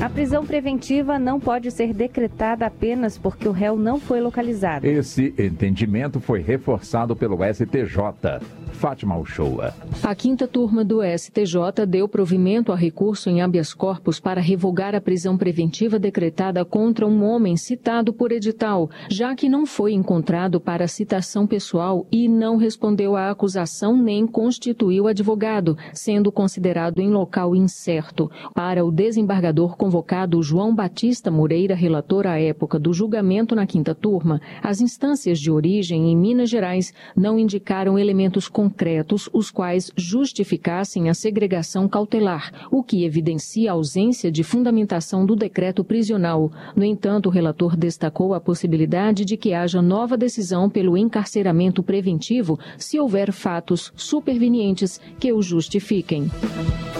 [0.00, 4.86] A prisão preventiva não pode ser decretada apenas porque o réu não foi localizado.
[4.86, 8.59] Esse entendimento foi reforçado pelo STJ.
[8.70, 9.74] Fátima Uchoa.
[10.02, 15.00] A quinta turma do STJ deu provimento a recurso em habeas corpus para revogar a
[15.00, 20.88] prisão preventiva decretada contra um homem citado por edital, já que não foi encontrado para
[20.88, 28.30] citação pessoal e não respondeu à acusação nem constituiu advogado, sendo considerado em local incerto.
[28.54, 34.40] Para o desembargador convocado João Batista Moreira, relator à época do julgamento na quinta turma,
[34.62, 41.14] as instâncias de origem em Minas Gerais não indicaram elementos concretos os quais justificassem a
[41.14, 46.52] segregação cautelar, o que evidencia a ausência de fundamentação do decreto prisional.
[46.76, 52.58] No entanto, o relator destacou a possibilidade de que haja nova decisão pelo encarceramento preventivo
[52.76, 56.30] se houver fatos supervenientes que o justifiquem.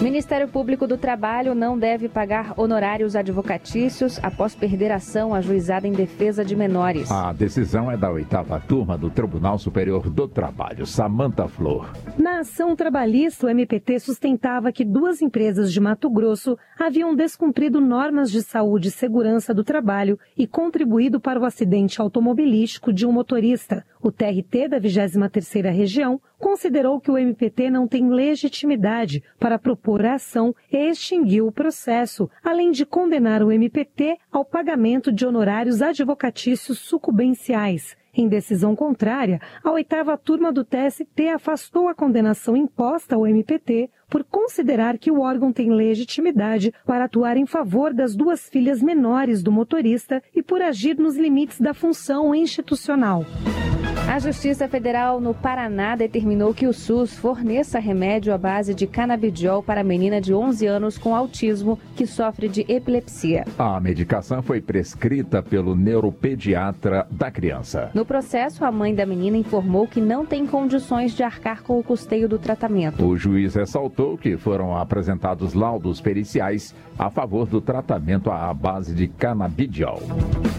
[0.01, 6.43] Ministério Público do Trabalho não deve pagar honorários advocatícios após perder ação ajuizada em defesa
[6.43, 7.11] de menores.
[7.11, 10.87] A decisão é da oitava turma do Tribunal Superior do Trabalho.
[10.87, 11.91] Samanta Flor.
[12.17, 18.31] Na ação trabalhista, o MPT sustentava que duas empresas de Mato Grosso haviam descumprido normas
[18.31, 23.85] de saúde e segurança do trabalho e contribuído para o acidente automobilístico de um motorista.
[24.01, 30.15] O TRT da 23ª Região considerou que o MPT não tem legitimidade para propor a
[30.15, 36.79] ação e extinguiu o processo, além de condenar o MPT ao pagamento de honorários advocatícios
[36.79, 37.95] sucumbenciais.
[38.13, 44.25] Em decisão contrária, a oitava turma do TST afastou a condenação imposta ao MPT por
[44.25, 49.51] considerar que o órgão tem legitimidade para atuar em favor das duas filhas menores do
[49.51, 53.25] motorista e por agir nos limites da função institucional.
[54.11, 59.63] A Justiça Federal no Paraná determinou que o SUS forneça remédio à base de canabidiol
[59.63, 63.45] para a menina de 11 anos com autismo que sofre de epilepsia.
[63.57, 67.89] A medicação foi prescrita pelo neuropediatra da criança.
[67.93, 71.83] No processo, a mãe da menina informou que não tem condições de arcar com o
[71.83, 73.05] custeio do tratamento.
[73.05, 79.07] O juiz ressaltou que foram apresentados laudos periciais a favor do tratamento à base de
[79.07, 80.01] canabidiol.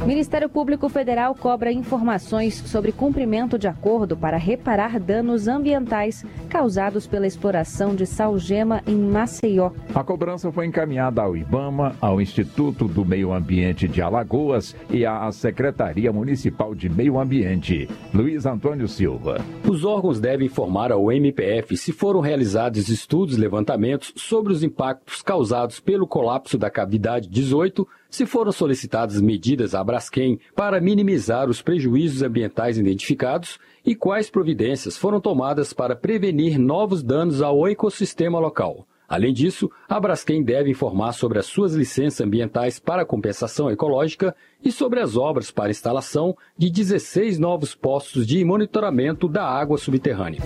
[0.06, 7.26] Ministério Público Federal cobra informações sobre cumprimento de acordo para reparar danos ambientais causados pela
[7.26, 9.70] exploração de salgema em Maceió.
[9.94, 15.30] A cobrança foi encaminhada ao IBAMA, ao Instituto do Meio Ambiente de Alagoas e à
[15.32, 17.88] Secretaria Municipal de Meio Ambiente.
[18.12, 19.40] Luiz Antônio Silva.
[19.68, 25.22] Os órgãos devem informar ao MPF se foram realizados estudos e levantamentos sobre os impactos
[25.22, 31.62] causados pelo colapso da cavidade 18 se foram solicitadas medidas à Braskem para minimizar os
[31.62, 38.86] prejuízos ambientais identificados e quais providências foram tomadas para prevenir novos danos ao ecossistema local.
[39.08, 44.70] Além disso, a Braskem deve informar sobre as suas licenças ambientais para compensação ecológica e
[44.70, 50.40] sobre as obras para instalação de 16 novos postos de monitoramento da água subterrânea.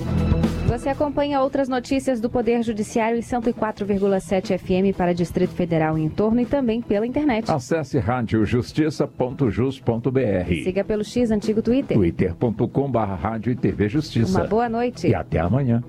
[0.66, 6.09] Você acompanha outras notícias do Poder Judiciário em 104,7 FM para Distrito Federal e em
[6.09, 7.50] torno e também pela internet.
[7.50, 10.64] Acesse radiojustiça.jus.br.
[10.64, 11.96] Siga pelo X Antigo Twitter.
[11.96, 14.40] twitter.com.br Rádio e TV Justiça.
[14.40, 15.07] Uma boa noite.
[15.07, 15.83] E até amanhã.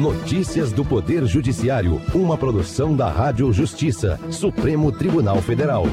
[0.00, 5.84] Notícias do Poder Judiciário, uma produção da Rádio Justiça, Supremo Tribunal Federal.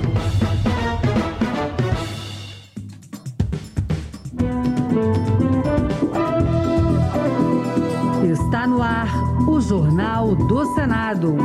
[10.25, 11.38] Jornal do Senado.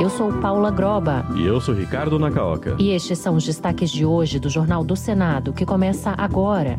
[0.00, 1.26] Eu sou Paula Groba.
[1.34, 2.76] E eu sou Ricardo Nacaoca.
[2.78, 6.78] E estes são os destaques de hoje do Jornal do Senado, que começa agora.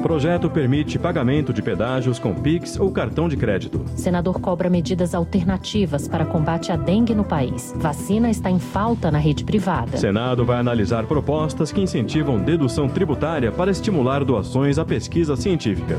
[0.00, 3.84] Projeto permite pagamento de pedágios com Pix ou cartão de crédito.
[3.96, 7.74] Senador cobra medidas alternativas para combate à dengue no país.
[7.76, 9.96] Vacina está em falta na rede privada.
[9.96, 15.96] Senado vai analisar propostas que incentivam dedução tributária para estimular doações à pesquisa científica.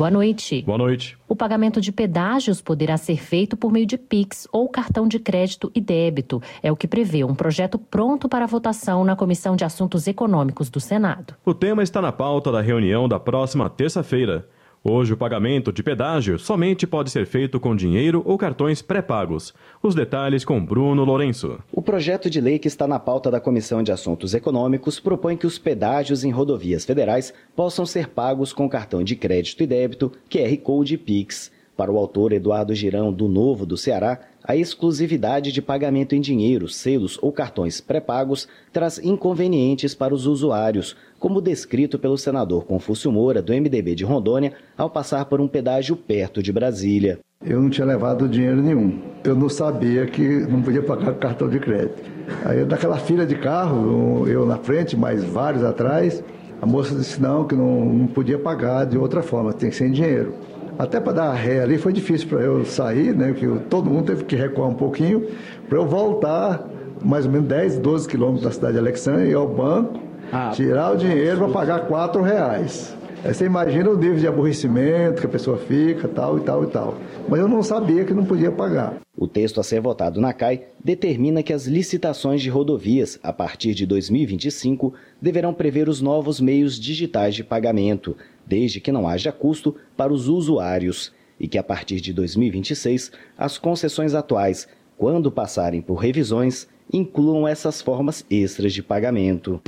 [0.00, 0.62] Boa noite.
[0.62, 1.18] Boa noite.
[1.28, 5.70] O pagamento de pedágios poderá ser feito por meio de Pix ou cartão de crédito
[5.74, 6.42] e débito.
[6.62, 10.80] É o que prevê um projeto pronto para votação na Comissão de Assuntos Econômicos do
[10.80, 11.34] Senado.
[11.44, 14.48] O tema está na pauta da reunião da próxima terça-feira.
[14.82, 19.52] Hoje, o pagamento de pedágio somente pode ser feito com dinheiro ou cartões pré-pagos.
[19.82, 21.58] Os detalhes com Bruno Lourenço.
[21.70, 25.46] O projeto de lei que está na pauta da Comissão de Assuntos Econômicos propõe que
[25.46, 30.56] os pedágios em rodovias federais possam ser pagos com cartão de crédito e débito, QR
[30.62, 31.52] Code e Pix.
[31.76, 36.68] Para o autor Eduardo Girão, do Novo do Ceará, a exclusividade de pagamento em dinheiro,
[36.68, 43.42] selos ou cartões pré-pagos traz inconvenientes para os usuários, como descrito pelo senador Confúcio Moura,
[43.42, 47.20] do MDB de Rondônia, ao passar por um pedágio perto de Brasília.
[47.44, 48.98] Eu não tinha levado dinheiro nenhum.
[49.22, 52.02] Eu não sabia que não podia pagar cartão de crédito.
[52.44, 56.24] Aí, naquela fila de carro, eu na frente, mais vários atrás,
[56.60, 59.88] a moça disse não, que não, não podia pagar de outra forma, tem que ser
[59.88, 60.34] em dinheiro.
[60.78, 63.34] Até para dar ré ali foi difícil para eu sair, né?
[63.34, 65.26] Que todo mundo teve que recuar um pouquinho
[65.68, 66.66] para eu voltar
[67.02, 70.92] mais ou menos 10, 12 quilômetros da cidade de Alexandria, ir ao banco, ah, tirar
[70.92, 72.96] o dinheiro para pagar 4 reais.
[73.22, 76.68] Aí você imagina o nível de aborrecimento que a pessoa fica, tal e tal e
[76.68, 76.94] tal.
[77.28, 78.96] Mas eu não sabia que não podia pagar.
[79.14, 83.74] O texto a ser votado na CAI determina que as licitações de rodovias, a partir
[83.74, 88.16] de 2025, deverão prever os novos meios digitais de pagamento,
[88.46, 93.58] desde que não haja custo para os usuários, e que a partir de 2026 as
[93.58, 94.66] concessões atuais,
[94.96, 99.60] quando passarem por revisões, incluam essas formas extras de pagamento.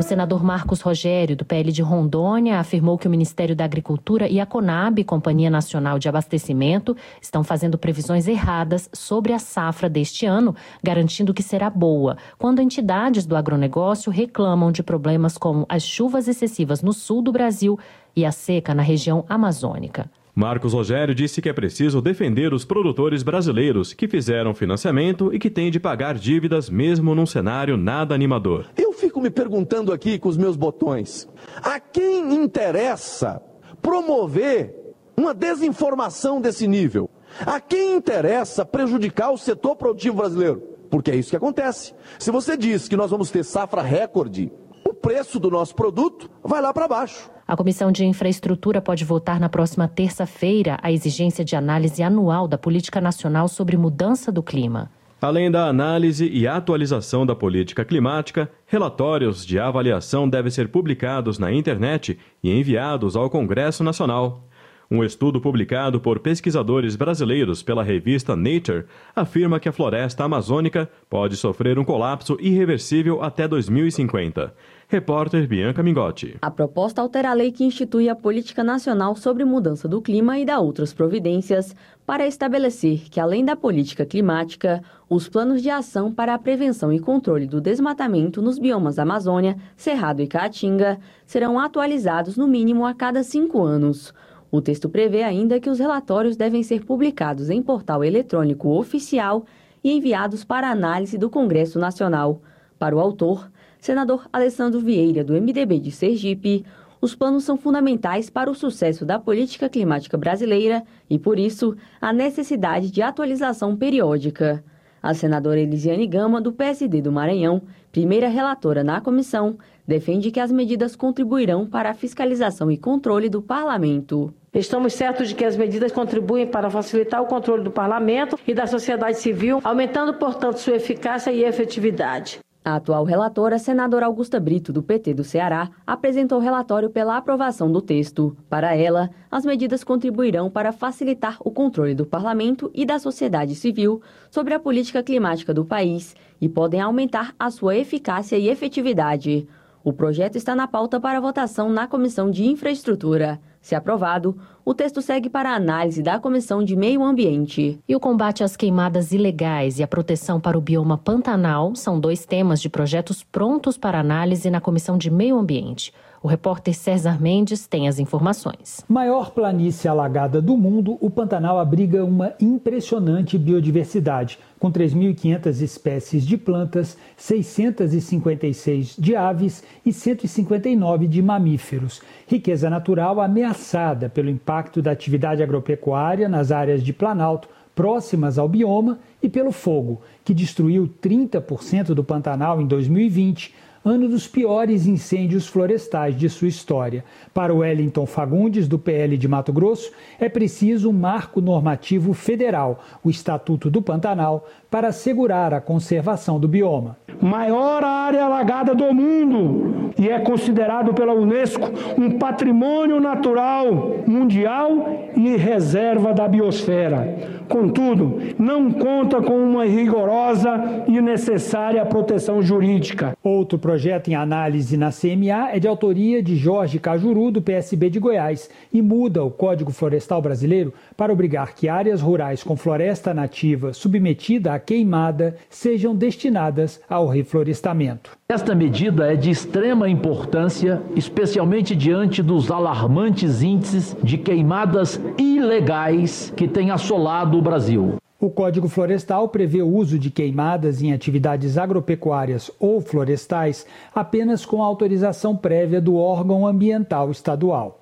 [0.00, 4.40] O senador Marcos Rogério, do PL de Rondônia, afirmou que o Ministério da Agricultura e
[4.40, 10.56] a Conab, Companhia Nacional de Abastecimento, estão fazendo previsões erradas sobre a safra deste ano,
[10.82, 16.80] garantindo que será boa, quando entidades do agronegócio reclamam de problemas como as chuvas excessivas
[16.80, 17.78] no sul do Brasil
[18.16, 20.10] e a seca na região amazônica.
[20.34, 25.50] Marcos Rogério disse que é preciso defender os produtores brasileiros que fizeram financiamento e que
[25.50, 28.66] têm de pagar dívidas mesmo num cenário nada animador.
[28.76, 33.42] Eu fico me perguntando aqui com os meus botões: a quem interessa
[33.82, 34.74] promover
[35.16, 37.10] uma desinformação desse nível?
[37.46, 40.62] A quem interessa prejudicar o setor produtivo brasileiro?
[40.90, 41.94] Porque é isso que acontece.
[42.18, 44.50] Se você diz que nós vamos ter safra recorde,
[44.90, 47.30] o preço do nosso produto vai lá para baixo.
[47.46, 52.58] A Comissão de Infraestrutura pode votar na próxima terça-feira a exigência de análise anual da
[52.58, 54.90] Política Nacional sobre Mudança do Clima.
[55.22, 61.52] Além da análise e atualização da política climática, relatórios de avaliação devem ser publicados na
[61.52, 64.48] internet e enviados ao Congresso Nacional.
[64.92, 71.36] Um estudo publicado por pesquisadores brasileiros pela revista Nature afirma que a floresta amazônica pode
[71.36, 74.52] sofrer um colapso irreversível até 2050.
[74.90, 76.36] Repórter Bianca Mingotti.
[76.42, 80.44] A proposta altera a lei que institui a Política Nacional sobre Mudança do Clima e
[80.44, 86.34] dá outras providências para estabelecer que, além da política climática, os planos de ação para
[86.34, 92.48] a prevenção e controle do desmatamento nos biomas Amazônia, Cerrado e Caatinga serão atualizados no
[92.48, 94.12] mínimo a cada cinco anos.
[94.50, 99.44] O texto prevê ainda que os relatórios devem ser publicados em portal eletrônico oficial
[99.84, 102.42] e enviados para análise do Congresso Nacional.
[102.76, 103.48] Para o autor,
[103.80, 106.64] senador Alessandro Vieira, do MDB de Sergipe,
[107.00, 112.12] os planos são fundamentais para o sucesso da política climática brasileira e, por isso, a
[112.12, 114.62] necessidade de atualização periódica.
[115.02, 119.56] A senadora Elisiane Gama, do PSD do Maranhão, primeira relatora na comissão,
[119.88, 124.32] defende que as medidas contribuirão para a fiscalização e controle do parlamento.
[124.52, 128.66] Estamos certos de que as medidas contribuem para facilitar o controle do parlamento e da
[128.66, 132.40] sociedade civil, aumentando, portanto, sua eficácia e efetividade.
[132.62, 137.72] A atual relatora, senadora Augusta Brito, do PT do Ceará, apresentou o relatório pela aprovação
[137.72, 138.36] do texto.
[138.50, 144.02] Para ela, as medidas contribuirão para facilitar o controle do parlamento e da sociedade civil
[144.30, 149.48] sobre a política climática do país e podem aumentar a sua eficácia e efetividade.
[149.82, 153.40] O projeto está na pauta para votação na Comissão de Infraestrutura.
[153.60, 157.78] Se aprovado, o texto segue para a análise da Comissão de Meio Ambiente.
[157.86, 162.24] E o combate às queimadas ilegais e a proteção para o bioma Pantanal são dois
[162.24, 165.92] temas de projetos prontos para análise na Comissão de Meio Ambiente.
[166.22, 168.84] O repórter César Mendes tem as informações.
[168.86, 176.36] Maior planície alagada do mundo, o Pantanal abriga uma impressionante biodiversidade, com 3.500 espécies de
[176.36, 182.02] plantas, 656 de aves e 159 de mamíferos.
[182.26, 188.98] Riqueza natural ameaçada pelo impacto da atividade agropecuária nas áreas de Planalto, próximas ao bioma,
[189.22, 193.54] e pelo fogo, que destruiu 30% do Pantanal em 2020
[193.84, 197.04] ano dos piores incêndios florestais de sua história.
[197.32, 203.08] Para Wellington Fagundes, do PL de Mato Grosso, é preciso um marco normativo federal, o
[203.08, 206.96] Estatuto do Pantanal, para assegurar a conservação do bioma.
[207.20, 211.68] Maior área alagada do mundo e é considerado pela Unesco
[211.98, 217.40] um patrimônio natural mundial e reserva da biosfera.
[217.50, 223.16] Contudo, não conta com uma rigorosa e necessária proteção jurídica.
[223.24, 227.98] Outro projeto em análise na CMA é de autoria de Jorge Cajuru, do PSB de
[227.98, 233.72] Goiás, e muda o Código Florestal Brasileiro para obrigar que áreas rurais com floresta nativa
[233.72, 238.16] submetida à queimada sejam destinadas ao reflorestamento.
[238.28, 246.46] Esta medida é de extrema importância, especialmente diante dos alarmantes índices de queimadas ilegais que
[246.46, 247.96] têm assolado o Brasil.
[248.20, 254.62] O Código Florestal prevê o uso de queimadas em atividades agropecuárias ou florestais apenas com
[254.62, 257.80] autorização prévia do órgão ambiental estadual.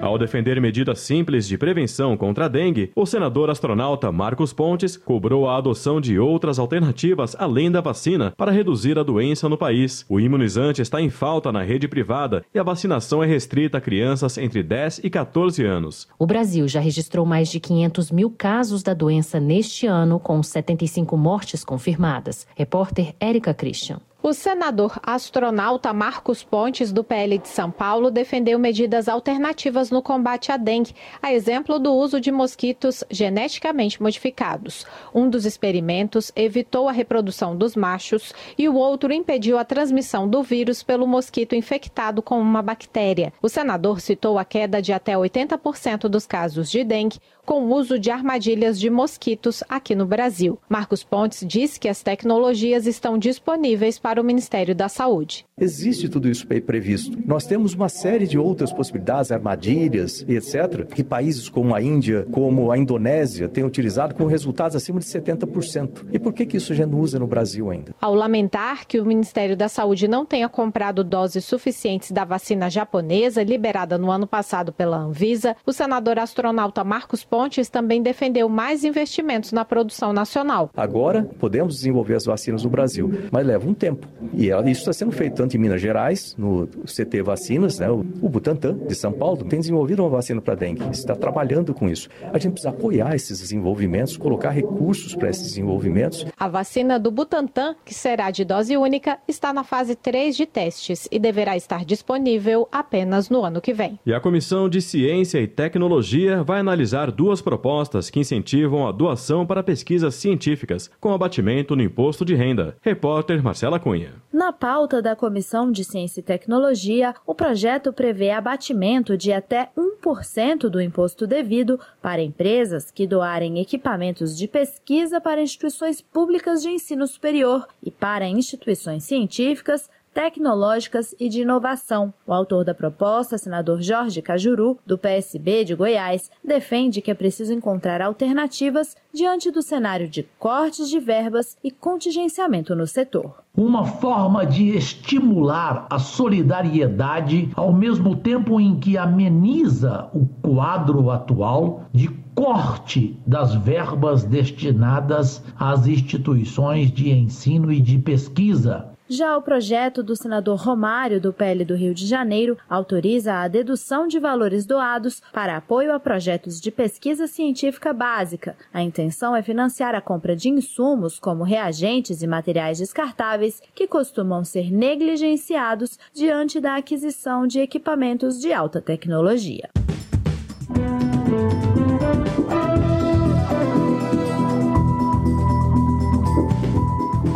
[0.00, 5.46] Ao defender medidas simples de prevenção contra a dengue, o senador astronauta Marcos Pontes cobrou
[5.46, 10.06] a adoção de outras alternativas além da vacina para reduzir a doença no país.
[10.08, 14.38] O imunizante está em falta na rede privada e a vacinação é restrita a crianças
[14.38, 16.08] entre 10 e 14 anos.
[16.18, 21.14] O Brasil já registrou mais de 500 mil casos da doença neste ano, com 75
[21.14, 22.46] mortes confirmadas.
[22.56, 24.00] Repórter Érica Christian.
[24.22, 30.52] O senador astronauta Marcos Pontes, do PL de São Paulo, defendeu medidas alternativas no combate
[30.52, 34.84] à dengue, a exemplo do uso de mosquitos geneticamente modificados.
[35.14, 40.42] Um dos experimentos evitou a reprodução dos machos e o outro impediu a transmissão do
[40.42, 43.32] vírus pelo mosquito infectado com uma bactéria.
[43.40, 47.98] O senador citou a queda de até 80% dos casos de dengue com o uso
[47.98, 50.58] de armadilhas de mosquitos aqui no Brasil.
[50.68, 55.46] Marcos Pontes disse que as tecnologias estão disponíveis para o Ministério da Saúde.
[55.58, 57.18] Existe tudo isso previsto.
[57.26, 62.26] Nós temos uma série de outras possibilidades, armadilhas e etc., que países como a Índia,
[62.32, 66.06] como a Indonésia, têm utilizado com resultados acima de 70%.
[66.12, 67.94] E por que, que isso já não usa no Brasil ainda?
[68.00, 73.42] Ao lamentar que o Ministério da Saúde não tenha comprado doses suficientes da vacina japonesa,
[73.42, 79.52] liberada no ano passado pela Anvisa, o senador astronauta Marcos Pontes também defendeu mais investimentos
[79.52, 80.70] na produção nacional.
[80.76, 83.99] Agora, podemos desenvolver as vacinas no Brasil, mas leva um tempo.
[84.32, 87.90] E isso está sendo feito tanto em Minas Gerais, no CT Vacinas, né?
[87.90, 92.08] o Butantan, de São Paulo, tem desenvolvido uma vacina para dengue, está trabalhando com isso.
[92.32, 96.26] A gente precisa apoiar esses desenvolvimentos, colocar recursos para esses desenvolvimentos.
[96.38, 101.08] A vacina do Butantan, que será de dose única, está na fase 3 de testes
[101.10, 103.98] e deverá estar disponível apenas no ano que vem.
[104.04, 109.46] E a Comissão de Ciência e Tecnologia vai analisar duas propostas que incentivam a doação
[109.46, 112.76] para pesquisas científicas, com abatimento no imposto de renda.
[112.80, 113.89] Repórter Marcela Cunha.
[114.32, 120.68] Na pauta da Comissão de Ciência e Tecnologia, o projeto prevê abatimento de até 1%
[120.68, 127.06] do imposto devido para empresas que doarem equipamentos de pesquisa para instituições públicas de ensino
[127.06, 132.12] superior e para instituições científicas tecnológicas e de inovação.
[132.26, 137.52] O autor da proposta, senador Jorge Cajuru, do PSB de Goiás, defende que é preciso
[137.52, 143.42] encontrar alternativas diante do cenário de cortes de verbas e contingenciamento no setor.
[143.56, 151.84] Uma forma de estimular a solidariedade ao mesmo tempo em que ameniza o quadro atual
[151.92, 158.89] de corte das verbas destinadas às instituições de ensino e de pesquisa.
[159.12, 164.06] Já o projeto do senador Romário, do PL do Rio de Janeiro, autoriza a dedução
[164.06, 168.56] de valores doados para apoio a projetos de pesquisa científica básica.
[168.72, 174.44] A intenção é financiar a compra de insumos, como reagentes e materiais descartáveis, que costumam
[174.44, 179.68] ser negligenciados diante da aquisição de equipamentos de alta tecnologia.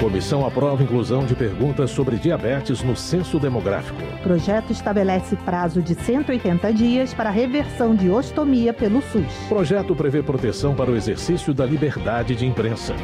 [0.00, 4.00] Comissão aprova inclusão de perguntas sobre diabetes no censo demográfico.
[4.22, 9.26] Projeto estabelece prazo de 180 dias para reversão de ostomia pelo SUS.
[9.48, 12.94] Projeto prevê proteção para o exercício da liberdade de imprensa.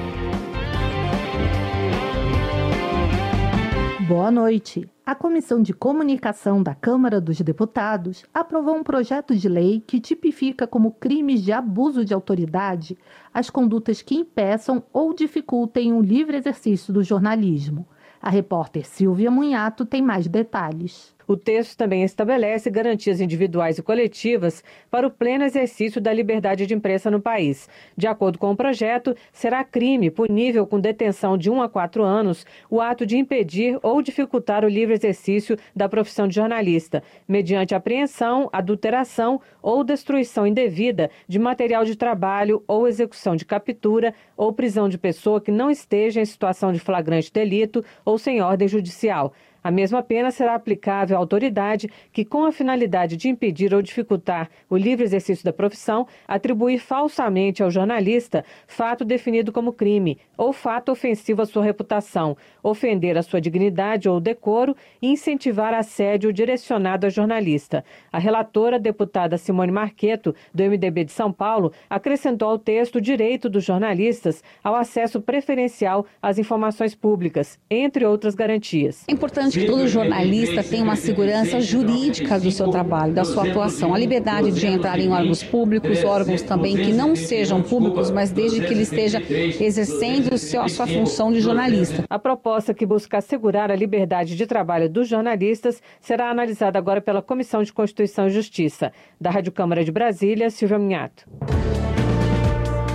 [4.06, 4.93] Boa noite.
[5.06, 10.66] A Comissão de Comunicação da Câmara dos Deputados aprovou um projeto de lei que tipifica
[10.66, 12.96] como crimes de abuso de autoridade
[13.32, 17.86] as condutas que impeçam ou dificultem o livre exercício do jornalismo.
[18.18, 21.13] A repórter Silvia Munhato tem mais detalhes.
[21.26, 26.74] O texto também estabelece garantias individuais e coletivas para o pleno exercício da liberdade de
[26.74, 27.68] imprensa no país.
[27.96, 32.44] De acordo com o projeto, será crime punível com detenção de 1 a 4 anos
[32.70, 38.48] o ato de impedir ou dificultar o livre exercício da profissão de jornalista, mediante apreensão,
[38.52, 44.98] adulteração ou destruição indevida de material de trabalho ou execução de captura ou prisão de
[44.98, 49.32] pessoa que não esteja em situação de flagrante delito ou sem ordem judicial.
[49.64, 54.50] A mesma pena será aplicável à autoridade que, com a finalidade de impedir ou dificultar
[54.68, 60.92] o livre exercício da profissão, atribuir falsamente ao jornalista fato definido como crime ou fato
[60.92, 67.08] ofensivo à sua reputação, ofender a sua dignidade ou decoro e incentivar assédio direcionado a
[67.08, 67.82] jornalista.
[68.12, 73.48] A relatora, deputada Simone Marqueto, do MDB de São Paulo, acrescentou ao texto o direito
[73.48, 79.04] dos jornalistas ao acesso preferencial às informações públicas, entre outras garantias.
[79.08, 83.94] É importante que todo jornalista tenha uma segurança jurídica do seu trabalho, da sua atuação,
[83.94, 88.60] a liberdade de entrar em órgãos públicos, órgãos também que não sejam públicos, mas desde
[88.60, 89.22] que ele esteja
[89.60, 92.04] exercendo a sua função de jornalista.
[92.10, 97.22] A proposta que busca assegurar a liberdade de trabalho dos jornalistas será analisada agora pela
[97.22, 98.92] Comissão de Constituição e Justiça.
[99.20, 101.24] Da Rádio Câmara de Brasília, Silvia Minhato.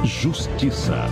[0.04, 1.06] Justiça.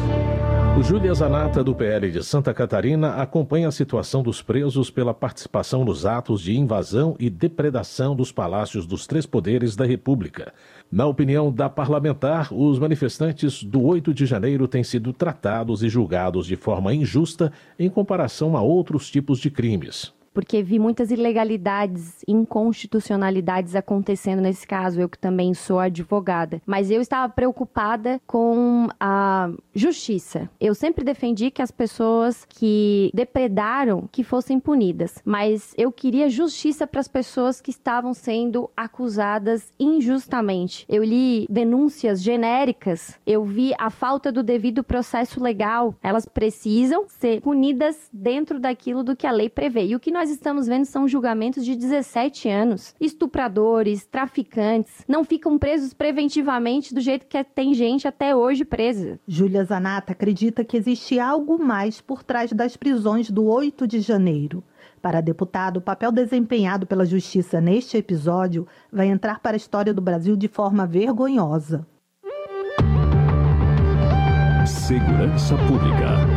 [0.77, 5.83] O Júlia Zanata, do PL de Santa Catarina, acompanha a situação dos presos pela participação
[5.83, 10.53] nos atos de invasão e depredação dos palácios dos três poderes da República.
[10.91, 16.45] Na opinião da parlamentar, os manifestantes do 8 de janeiro têm sido tratados e julgados
[16.45, 23.75] de forma injusta em comparação a outros tipos de crimes porque vi muitas ilegalidades, inconstitucionalidades
[23.75, 26.61] acontecendo nesse caso, eu que também sou advogada.
[26.63, 30.47] Mas eu estava preocupada com a justiça.
[30.61, 36.85] Eu sempre defendi que as pessoas que depredaram que fossem punidas, mas eu queria justiça
[36.85, 40.85] para as pessoas que estavam sendo acusadas injustamente.
[40.87, 45.95] Eu li denúncias genéricas, eu vi a falta do devido processo legal.
[46.03, 49.87] Elas precisam ser punidas dentro daquilo do que a lei prevê.
[49.87, 52.93] E o que nós nós estamos vendo são julgamentos de 17 anos.
[52.99, 59.17] Estupradores, traficantes, não ficam presos preventivamente do jeito que tem gente até hoje presa.
[59.25, 64.61] Júlia Zanata acredita que existe algo mais por trás das prisões do 8 de janeiro.
[65.01, 69.93] Para a deputada, o papel desempenhado pela justiça neste episódio vai entrar para a história
[69.93, 71.87] do Brasil de forma vergonhosa.
[74.65, 76.36] Segurança Pública.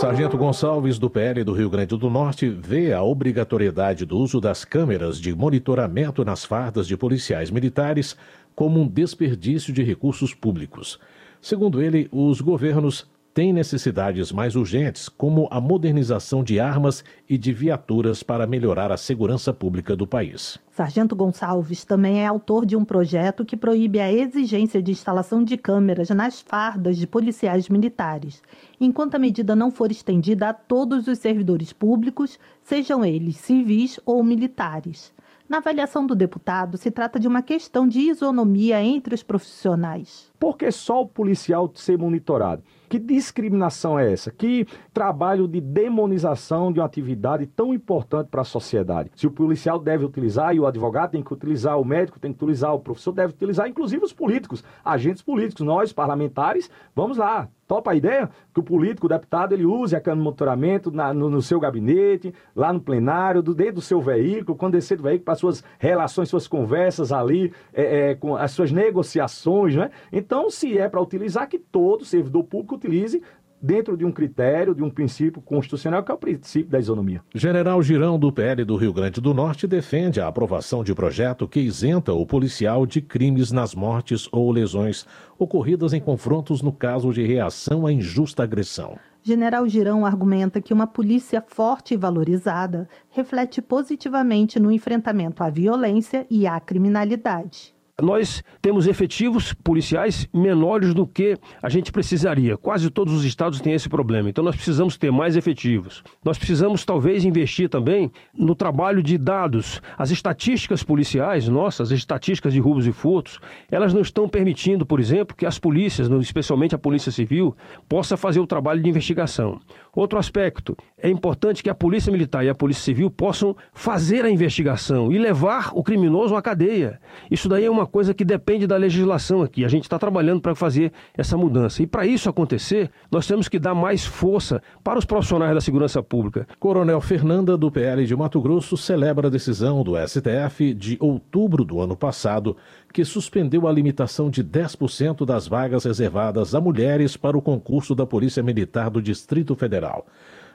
[0.00, 4.64] Sargento Gonçalves, do PL do Rio Grande do Norte, vê a obrigatoriedade do uso das
[4.64, 8.16] câmeras de monitoramento nas fardas de policiais militares
[8.54, 11.00] como um desperdício de recursos públicos.
[11.42, 13.08] Segundo ele, os governos
[13.38, 18.96] tem necessidades mais urgentes, como a modernização de armas e de viaturas para melhorar a
[18.96, 20.58] segurança pública do país.
[20.72, 25.56] Sargento Gonçalves também é autor de um projeto que proíbe a exigência de instalação de
[25.56, 28.42] câmeras nas fardas de policiais militares,
[28.80, 34.24] enquanto a medida não for estendida a todos os servidores públicos, sejam eles civis ou
[34.24, 35.12] militares.
[35.48, 40.28] Na avaliação do deputado, se trata de uma questão de isonomia entre os profissionais.
[40.40, 42.64] Por que só o policial ser monitorado?
[42.88, 44.30] Que discriminação é essa?
[44.30, 49.10] Que trabalho de demonização de uma atividade tão importante para a sociedade?
[49.14, 52.42] Se o policial deve utilizar e o advogado tem que utilizar, o médico tem que
[52.42, 57.90] utilizar, o professor deve utilizar, inclusive os políticos, agentes políticos, nós parlamentares, vamos lá, Topa
[57.90, 61.28] a ideia que o político, o deputado, ele use a câmera de monitoramento na, no,
[61.28, 65.26] no, seu gabinete, lá no plenário, do, dentro do seu veículo, quando descer do veículo,
[65.26, 69.90] para suas relações, suas conversas ali, é, é, com as suas negociações, né?
[70.10, 73.22] Então, se é para utilizar, que todo servidor público utilize
[73.60, 77.22] dentro de um critério, de um princípio constitucional, que é o princípio da isonomia.
[77.34, 81.60] General Girão, do PL do Rio Grande do Norte, defende a aprovação de projeto que
[81.60, 85.06] isenta o policial de crimes nas mortes ou lesões
[85.38, 88.96] ocorridas em confrontos no caso de reação à injusta agressão.
[89.22, 96.26] General Girão argumenta que uma polícia forte e valorizada reflete positivamente no enfrentamento à violência
[96.30, 102.56] e à criminalidade nós temos efetivos policiais menores do que a gente precisaria.
[102.56, 104.30] Quase todos os estados têm esse problema.
[104.30, 106.04] Então nós precisamos ter mais efetivos.
[106.24, 109.82] Nós precisamos talvez investir também no trabalho de dados.
[109.96, 115.00] As estatísticas policiais, nossas, as estatísticas de roubos e furtos, elas não estão permitindo, por
[115.00, 117.56] exemplo, que as polícias, especialmente a Polícia Civil,
[117.88, 119.58] possa fazer o trabalho de investigação.
[119.92, 124.30] Outro aspecto, é importante que a Polícia Militar e a Polícia Civil possam fazer a
[124.30, 127.00] investigação e levar o criminoso à cadeia.
[127.28, 129.64] Isso daí é uma coisa que depende da legislação aqui.
[129.64, 131.82] A gente está trabalhando para fazer essa mudança.
[131.82, 136.02] E para isso acontecer, nós temos que dar mais força para os profissionais da segurança
[136.02, 136.46] pública.
[136.60, 141.80] Coronel Fernanda, do PL de Mato Grosso, celebra a decisão do STF de outubro do
[141.80, 142.56] ano passado,
[142.92, 148.06] que suspendeu a limitação de 10% das vagas reservadas a mulheres para o concurso da
[148.06, 150.06] Polícia Militar do Distrito Federal.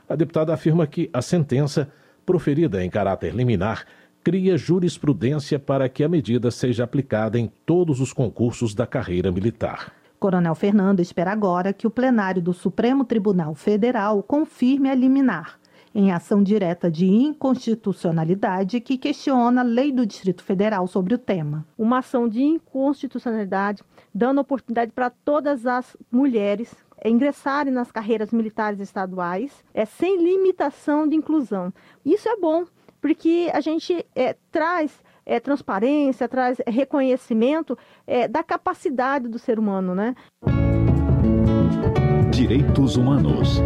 [0.08, 1.90] A deputada afirma que a sentença,
[2.26, 3.86] proferida em caráter liminar,
[4.24, 9.92] cria jurisprudência para que a medida seja aplicada em todos os concursos da carreira militar.
[10.20, 15.60] Coronel Fernando espera agora que o plenário do Supremo Tribunal Federal confirme a liminar,
[15.94, 21.66] em ação direta de inconstitucionalidade que questiona a lei do Distrito Federal sobre o tema.
[21.78, 23.84] Uma ação de inconstitucionalidade
[24.16, 26.74] dando oportunidade para todas as mulheres
[27.06, 31.74] ingressarem nas carreiras militares estaduais, é sem limitação de inclusão.
[32.06, 32.66] Isso é bom,
[33.04, 37.78] porque a gente é, traz é, transparência, traz reconhecimento
[38.08, 40.16] é, da capacidade do ser humano, né?
[42.32, 43.62] Direitos Humanos.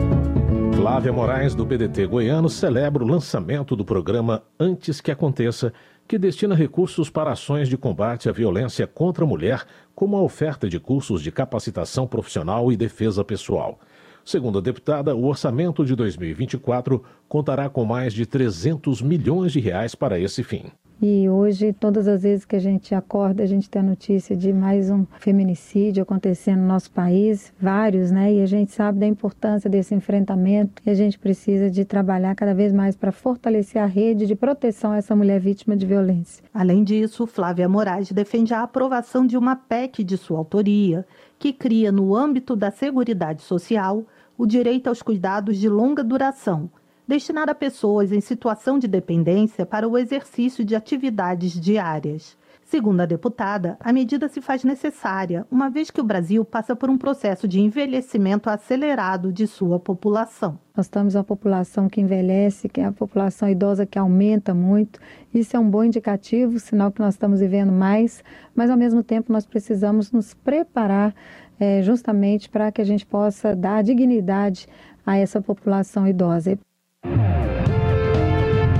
[0.76, 5.72] Flávia Moraes, do PDT goiano, celebra o lançamento do programa Antes que Aconteça,
[6.08, 10.68] que destina recursos para ações de combate à violência contra a mulher, como a oferta
[10.68, 13.80] de cursos de capacitação profissional e defesa pessoal.
[14.28, 19.96] Segundo a deputada, o orçamento de 2024 contará com mais de 300 milhões de reais
[19.96, 20.66] para esse fim.
[21.02, 24.52] E hoje, todas as vezes que a gente acorda, a gente tem a notícia de
[24.52, 28.34] mais um feminicídio acontecendo no nosso país, vários, né?
[28.34, 32.54] E a gente sabe da importância desse enfrentamento e a gente precisa de trabalhar cada
[32.54, 36.44] vez mais para fortalecer a rede de proteção a essa mulher vítima de violência.
[36.54, 41.06] Além disso, Flávia Moraes defende a aprovação de uma PEC de sua autoria,
[41.40, 44.04] que cria, no âmbito da Seguridade Social,
[44.38, 46.70] o direito aos cuidados de longa duração,
[47.08, 52.38] destinado a pessoas em situação de dependência para o exercício de atividades diárias.
[52.70, 56.90] Segundo a deputada, a medida se faz necessária, uma vez que o Brasil passa por
[56.90, 60.60] um processo de envelhecimento acelerado de sua população.
[60.76, 65.00] Nós temos uma população que envelhece, que é a população idosa que aumenta muito.
[65.34, 68.22] Isso é um bom indicativo, sinal que nós estamos vivendo mais,
[68.54, 71.16] mas ao mesmo tempo nós precisamos nos preparar
[71.60, 74.68] é, justamente para que a gente possa dar dignidade
[75.06, 76.58] a essa população idosa.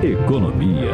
[0.04, 0.92] Economia.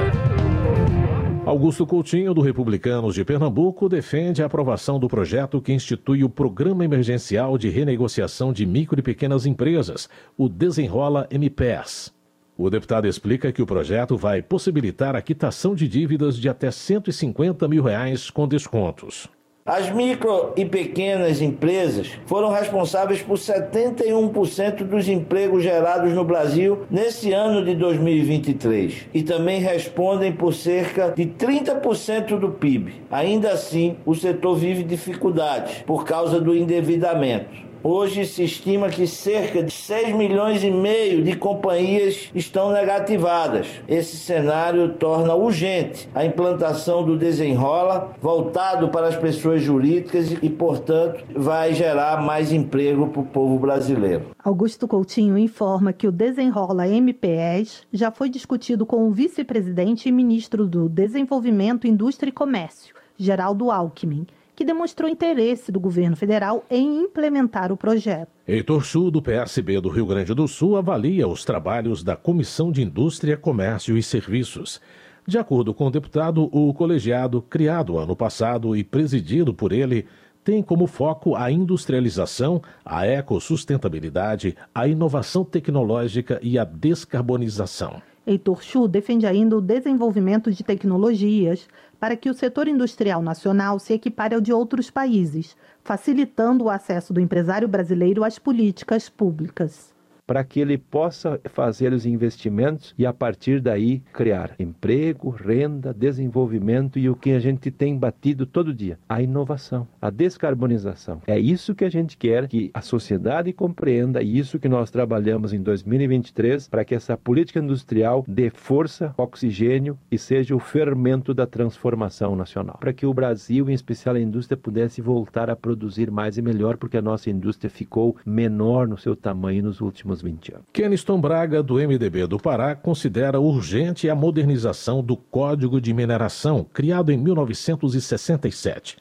[1.45, 6.85] Augusto Coutinho, do Republicanos de Pernambuco, defende a aprovação do projeto que institui o Programa
[6.85, 10.07] Emergencial de Renegociação de Micro e Pequenas Empresas,
[10.37, 12.13] o Desenrola MPES.
[12.57, 17.67] O deputado explica que o projeto vai possibilitar a quitação de dívidas de até 150
[17.67, 19.27] mil reais com descontos.
[19.65, 27.31] As micro e pequenas empresas foram responsáveis por 71% dos empregos gerados no Brasil nesse
[27.31, 32.93] ano de 2023 e também respondem por cerca de 30% do PIB.
[33.09, 37.63] Ainda assim, o setor vive dificuldades por causa do endividamento.
[37.85, 43.67] Hoje se estima que cerca de 6 milhões e meio de companhias estão negativadas.
[43.89, 51.25] Esse cenário torna urgente a implantação do desenrola voltado para as pessoas jurídicas e, portanto,
[51.35, 54.27] vai gerar mais emprego para o povo brasileiro.
[54.41, 60.65] Augusto Coutinho informa que o Desenrola MPS já foi discutido com o vice-presidente e ministro
[60.65, 64.25] do Desenvolvimento, Indústria e Comércio, Geraldo Alckmin,
[64.55, 68.29] que demonstrou interesse do governo federal em implementar o projeto.
[68.47, 72.81] Heitor Chu, do PSB do Rio Grande do Sul, avalia os trabalhos da Comissão de
[72.81, 74.79] Indústria, Comércio e Serviços.
[75.25, 80.05] De acordo com o deputado, o colegiado, criado ano passado e presidido por ele,
[80.43, 88.01] tem como foco a industrialização, a ecossustentabilidade, a inovação tecnológica e a descarbonização.
[88.25, 91.67] Heitor Chu defende ainda o desenvolvimento de tecnologias
[92.03, 97.13] para que o setor industrial nacional se equipare ao de outros países, facilitando o acesso
[97.13, 99.92] do empresário brasileiro às políticas públicas
[100.25, 106.97] para que ele possa fazer os investimentos e a partir daí criar emprego, renda, desenvolvimento
[106.97, 111.21] e o que a gente tem batido todo dia, a inovação, a descarbonização.
[111.27, 115.53] É isso que a gente quer que a sociedade compreenda e isso que nós trabalhamos
[115.53, 121.45] em 2023 para que essa política industrial dê força, oxigênio e seja o fermento da
[121.45, 126.37] transformação nacional, para que o Brasil, em especial a indústria, pudesse voltar a produzir mais
[126.37, 130.53] e melhor, porque a nossa indústria ficou menor no seu tamanho nos últimos últimos 20
[130.53, 130.65] anos.
[130.71, 137.11] Keniston Braga, do MDB do Pará, considera urgente a modernização do Código de Mineração, criado
[137.11, 138.97] em 1967.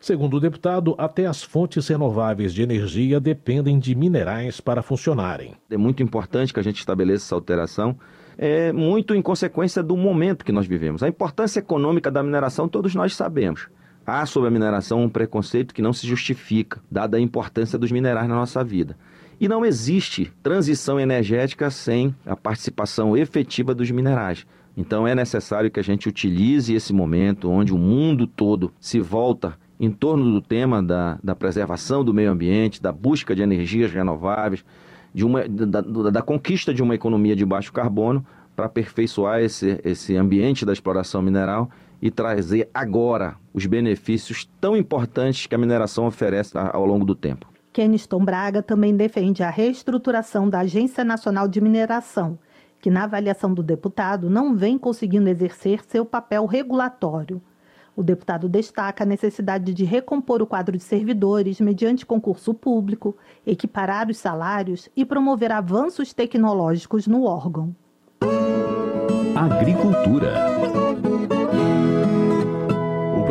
[0.00, 5.54] Segundo o deputado, até as fontes renováveis de energia dependem de minerais para funcionarem.
[5.70, 7.96] É muito importante que a gente estabeleça essa alteração
[8.38, 11.02] é muito em consequência do momento que nós vivemos.
[11.02, 13.68] A importância econômica da mineração todos nós sabemos.
[14.06, 18.28] Há sobre a mineração um preconceito que não se justifica, dada a importância dos minerais
[18.28, 18.96] na nossa vida.
[19.38, 24.46] E não existe transição energética sem a participação efetiva dos minerais.
[24.76, 29.58] Então é necessário que a gente utilize esse momento onde o mundo todo se volta
[29.78, 34.64] em torno do tema da, da preservação do meio ambiente, da busca de energias renováveis,
[35.12, 38.24] de uma, da, da conquista de uma economia de baixo carbono,
[38.54, 41.70] para aperfeiçoar esse, esse ambiente da exploração mineral
[42.00, 47.46] e trazer agora os benefícios tão importantes que a mineração oferece ao longo do tempo.
[47.76, 52.38] Keniston Braga também defende a reestruturação da Agência Nacional de Mineração,
[52.80, 57.38] que, na avaliação do deputado, não vem conseguindo exercer seu papel regulatório.
[57.94, 63.14] O deputado destaca a necessidade de recompor o quadro de servidores mediante concurso público,
[63.46, 67.76] equiparar os salários e promover avanços tecnológicos no órgão.
[69.34, 70.32] Agricultura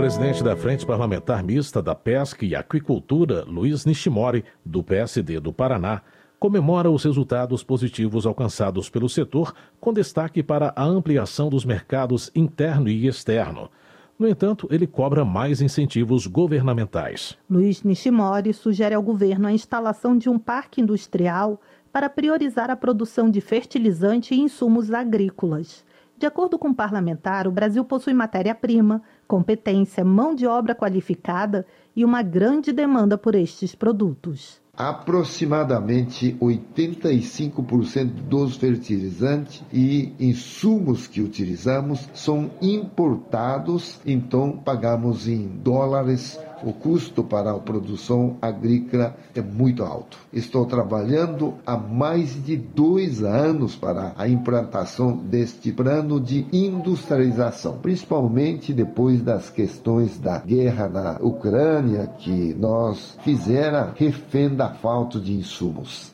[0.05, 6.03] presidente da Frente Parlamentar Mista da Pesca e Aquicultura, Luiz Nishimori, do PSD do Paraná,
[6.39, 9.51] comemora os resultados positivos alcançados pelo setor,
[9.81, 13.67] com destaque para a ampliação dos mercados interno e externo.
[14.19, 17.35] No entanto, ele cobra mais incentivos governamentais.
[17.49, 21.59] Luiz Nishimori sugere ao governo a instalação de um parque industrial
[21.91, 25.83] para priorizar a produção de fertilizante e insumos agrícolas.
[26.17, 31.65] De acordo com o parlamentar, o Brasil possui matéria-prima, competência, mão de obra qualificada
[31.95, 34.61] e uma grande demanda por estes produtos.
[34.77, 46.73] Aproximadamente 85% dos fertilizantes e insumos que utilizamos são importados, então pagamos em dólares o
[46.73, 50.17] custo para a produção agrícola é muito alto.
[50.33, 58.73] Estou trabalhando há mais de dois anos para a implantação deste plano de industrialização, principalmente
[58.73, 66.11] depois das questões da guerra na Ucrânia, que nós fizera refém da falta de insumos.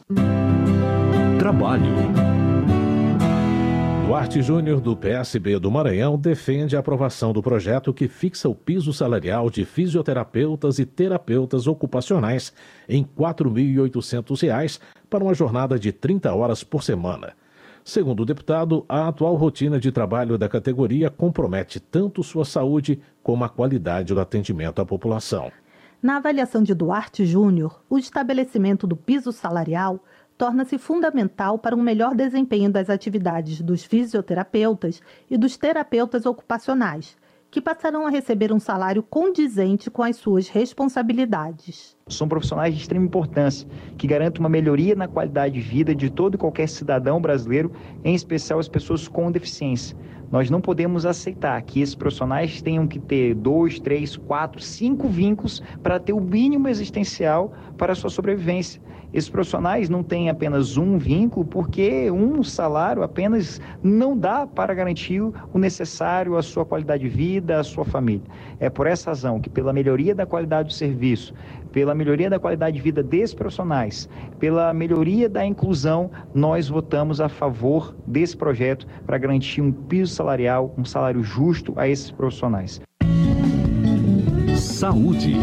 [1.40, 2.51] Trabalho.
[4.06, 8.92] Duarte Júnior, do PSB do Maranhão, defende a aprovação do projeto que fixa o piso
[8.92, 12.52] salarial de fisioterapeutas e terapeutas ocupacionais
[12.90, 14.80] em R$ 4.800
[15.10, 17.34] para uma jornada de 30 horas por semana.
[17.84, 23.44] Segundo o deputado, a atual rotina de trabalho da categoria compromete tanto sua saúde como
[23.44, 25.52] a qualidade do atendimento à população.
[26.02, 30.04] Na avaliação de Duarte Júnior, o estabelecimento do piso salarial
[30.42, 37.16] torna-se fundamental para um melhor desempenho das atividades dos fisioterapeutas e dos terapeutas ocupacionais,
[37.52, 41.96] que passarão a receber um salário condizente com as suas responsabilidades.
[42.08, 43.68] São profissionais de extrema importância,
[44.00, 47.72] que garantem uma melhoria na qualidade de vida de todo e qualquer cidadão brasileiro,
[48.04, 49.96] em especial as pessoas com deficiência
[50.32, 55.62] Nós não podemos aceitar que esses profissionais tenham que ter dois, três, quatro, cinco vínculos
[55.84, 58.82] para ter o mínimo existencial para a sua sobrevivência.
[59.14, 65.22] Esses profissionais não têm apenas um vínculo, porque um salário apenas não dá para garantir
[65.22, 68.24] o necessário à sua qualidade de vida, à sua família.
[68.58, 71.34] É por essa razão que, pela melhoria da qualidade do serviço,
[71.72, 74.10] pela melhoria da qualidade de vida desses profissionais,
[74.40, 80.74] pela melhoria da inclusão, nós votamos a favor desse projeto para garantir um piso salarial,
[80.78, 82.82] um salário justo a esses profissionais.
[84.56, 85.36] Saúde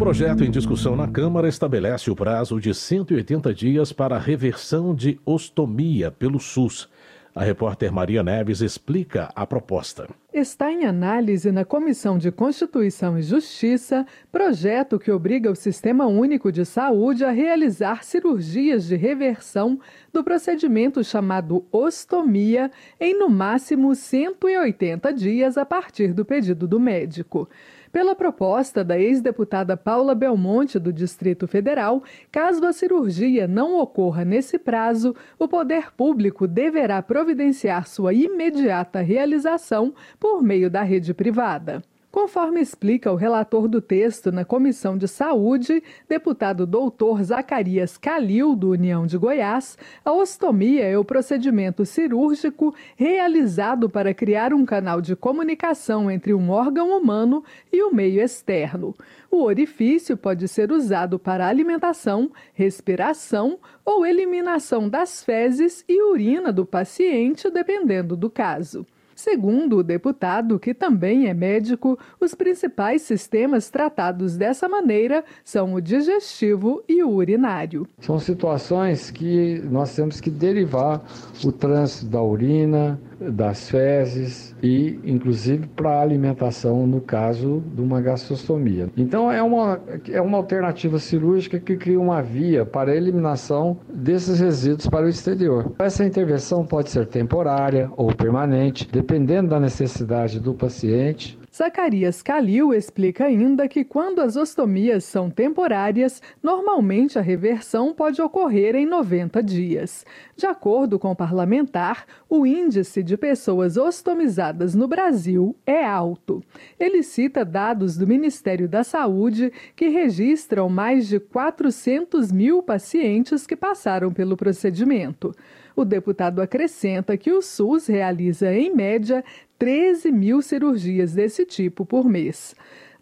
[0.00, 5.20] projeto em discussão na Câmara estabelece o prazo de 180 dias para a reversão de
[5.26, 6.88] ostomia pelo SUS.
[7.34, 10.08] A repórter Maria Neves explica a proposta.
[10.32, 16.52] Está em análise na Comissão de Constituição e Justiça projeto que obriga o Sistema Único
[16.52, 19.80] de Saúde a realizar cirurgias de reversão
[20.12, 22.70] do procedimento chamado ostomia
[23.00, 27.48] em no máximo 180 dias a partir do pedido do médico.
[27.92, 34.60] Pela proposta da ex-deputada Paula Belmonte, do Distrito Federal, caso a cirurgia não ocorra nesse
[34.60, 41.82] prazo, o poder público deverá providenciar sua imediata realização por meio da rede privada.
[42.10, 48.70] Conforme explica o relator do texto na Comissão de Saúde, deputado doutor Zacarias Calil, do
[48.70, 55.14] União de Goiás, a ostomia é o procedimento cirúrgico realizado para criar um canal de
[55.14, 58.92] comunicação entre um órgão humano e o meio externo.
[59.30, 66.66] O orifício pode ser usado para alimentação, respiração ou eliminação das fezes e urina do
[66.66, 68.84] paciente, dependendo do caso.
[69.20, 75.80] Segundo o deputado, que também é médico, os principais sistemas tratados dessa maneira são o
[75.80, 77.86] digestivo e o urinário.
[77.98, 81.04] São situações que nós temos que derivar
[81.44, 88.88] o trânsito da urina, das fezes e, inclusive, para alimentação no caso de uma gastrostomia.
[88.96, 94.40] Então, é uma, é uma alternativa cirúrgica que cria uma via para a eliminação desses
[94.40, 95.72] resíduos para o exterior.
[95.78, 103.26] Essa intervenção pode ser temporária ou permanente, dependendo da necessidade do paciente Zacarias Calil explica
[103.26, 110.06] ainda que quando as ostomias são temporárias, normalmente a reversão pode ocorrer em 90 dias.
[110.34, 116.42] De acordo com o parlamentar, o índice de pessoas ostomizadas no Brasil é alto.
[116.78, 123.54] Ele cita dados do Ministério da Saúde que registram mais de 400 mil pacientes que
[123.54, 125.34] passaram pelo procedimento.
[125.80, 129.24] O deputado acrescenta que o SUS realiza, em média,
[129.58, 132.54] 13 mil cirurgias desse tipo por mês.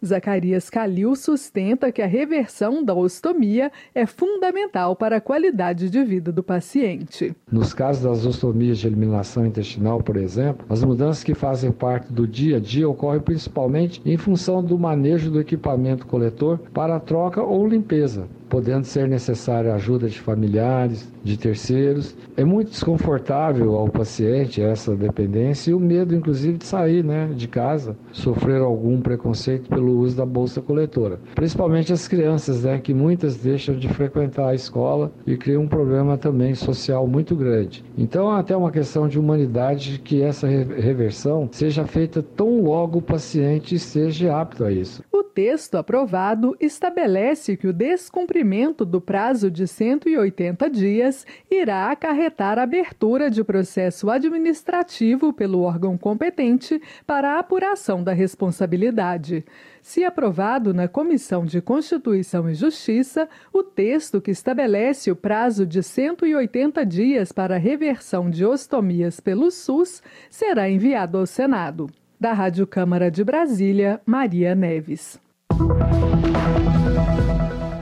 [0.05, 6.31] Zacarias Calil sustenta que a reversão da ostomia é fundamental para a qualidade de vida
[6.31, 7.35] do paciente.
[7.51, 12.25] Nos casos das ostomias de eliminação intestinal, por exemplo, as mudanças que fazem parte do
[12.25, 17.67] dia a dia ocorrem principalmente em função do manejo do equipamento coletor para troca ou
[17.67, 22.15] limpeza podendo ser necessária ajuda de familiares, de terceiros.
[22.35, 27.47] É muito desconfortável ao paciente essa dependência e o medo, inclusive, de sair né, de
[27.47, 31.19] casa, sofrer algum preconceito pelo uso da bolsa coletora.
[31.35, 36.17] Principalmente as crianças, né, que muitas deixam de frequentar a escola e criam um problema
[36.17, 37.83] também social muito grande.
[37.97, 43.01] Então, é até uma questão de humanidade que essa reversão seja feita tão logo o
[43.01, 45.03] paciente esteja apto a isso.
[45.11, 53.31] O texto aprovado estabelece que o descumprimento do prazo de 180 dias irá acarretar abertura
[53.31, 59.45] de processo administrativo pelo órgão competente para a apuração da responsabilidade.
[59.81, 65.81] Se aprovado na Comissão de Constituição e Justiça, o texto que estabelece o prazo de
[65.81, 71.89] 180 dias para reversão de ostomias pelo SUS será enviado ao Senado.
[72.19, 75.17] Da Rádio Câmara de Brasília, Maria Neves.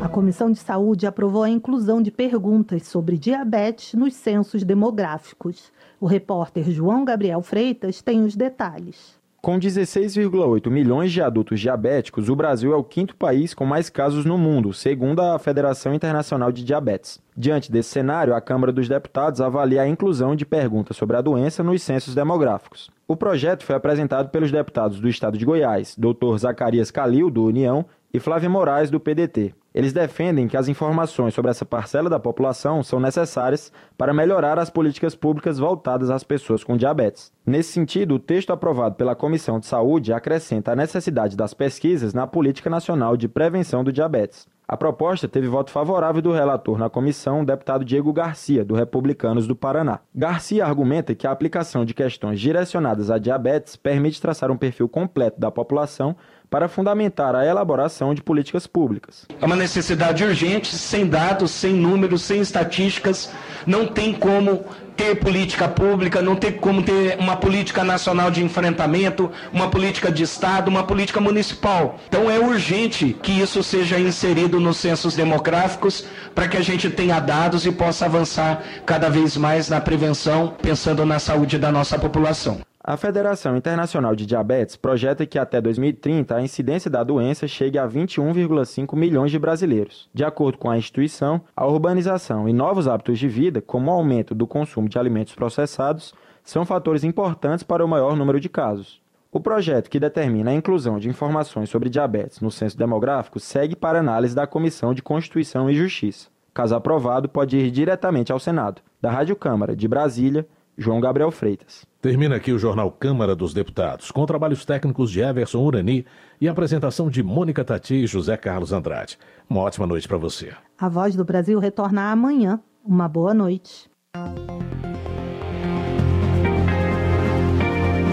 [0.02, 5.72] A Comissão de Saúde aprovou a inclusão de perguntas sobre diabetes nos censos demográficos.
[6.00, 9.17] O repórter João Gabriel Freitas tem os detalhes.
[9.48, 14.26] Com 16,8 milhões de adultos diabéticos, o Brasil é o quinto país com mais casos
[14.26, 17.18] no mundo, segundo a Federação Internacional de Diabetes.
[17.34, 21.64] Diante desse cenário, a Câmara dos Deputados avalia a inclusão de perguntas sobre a doença
[21.64, 22.90] nos censos demográficos.
[23.08, 26.40] O projeto foi apresentado pelos deputados do Estado de Goiás, Dr.
[26.40, 29.56] Zacarias Calil, do União, e Flávio Moraes, do PDT.
[29.78, 34.72] Eles defendem que as informações sobre essa parcela da população são necessárias para melhorar as
[34.72, 37.32] políticas públicas voltadas às pessoas com diabetes.
[37.46, 42.26] Nesse sentido, o texto aprovado pela Comissão de Saúde acrescenta a necessidade das pesquisas na
[42.26, 44.48] Política Nacional de Prevenção do Diabetes.
[44.68, 49.48] A proposta teve voto favorável do relator na comissão, o deputado Diego Garcia, do Republicanos
[49.48, 50.00] do Paraná.
[50.14, 55.40] Garcia argumenta que a aplicação de questões direcionadas à diabetes permite traçar um perfil completo
[55.40, 56.18] da população
[56.50, 59.26] para fundamentar a elaboração de políticas públicas.
[59.42, 63.30] É uma necessidade urgente, sem dados, sem números, sem estatísticas,
[63.66, 69.30] não tem como ter política pública, não tem como ter uma política nacional de enfrentamento,
[69.54, 72.00] uma política de Estado, uma política municipal.
[72.08, 77.20] Então é urgente que isso seja inserido nos censos demográficos para que a gente tenha
[77.20, 82.62] dados e possa avançar cada vez mais na prevenção, pensando na saúde da nossa população.
[82.88, 87.86] A Federação Internacional de Diabetes projeta que até 2030 a incidência da doença chegue a
[87.86, 90.10] 21,5 milhões de brasileiros.
[90.14, 94.34] De acordo com a instituição, a urbanização e novos hábitos de vida, como o aumento
[94.34, 96.14] do consumo de alimentos processados,
[96.46, 99.02] são fatores importantes para o maior número de casos.
[99.34, 104.00] O projeto que determina a inclusão de informações sobre diabetes no censo demográfico segue para
[104.00, 106.30] análise da Comissão de Constituição e Justiça.
[106.54, 108.82] Caso aprovado, pode ir diretamente ao Senado.
[109.02, 110.48] Da Rádio Câmara de Brasília,
[110.78, 111.86] João Gabriel Freitas.
[112.02, 116.06] Termina aqui o Jornal Câmara dos Deputados, com trabalhos técnicos de Everson Urani
[116.40, 119.18] e apresentação de Mônica Tati e José Carlos Andrade.
[119.50, 120.54] Uma ótima noite para você.
[120.78, 122.60] A Voz do Brasil retorna amanhã.
[122.86, 123.90] Uma boa noite.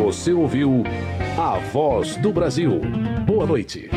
[0.03, 0.83] Você ouviu
[1.39, 2.81] A Voz do Brasil.
[3.27, 3.91] Boa noite.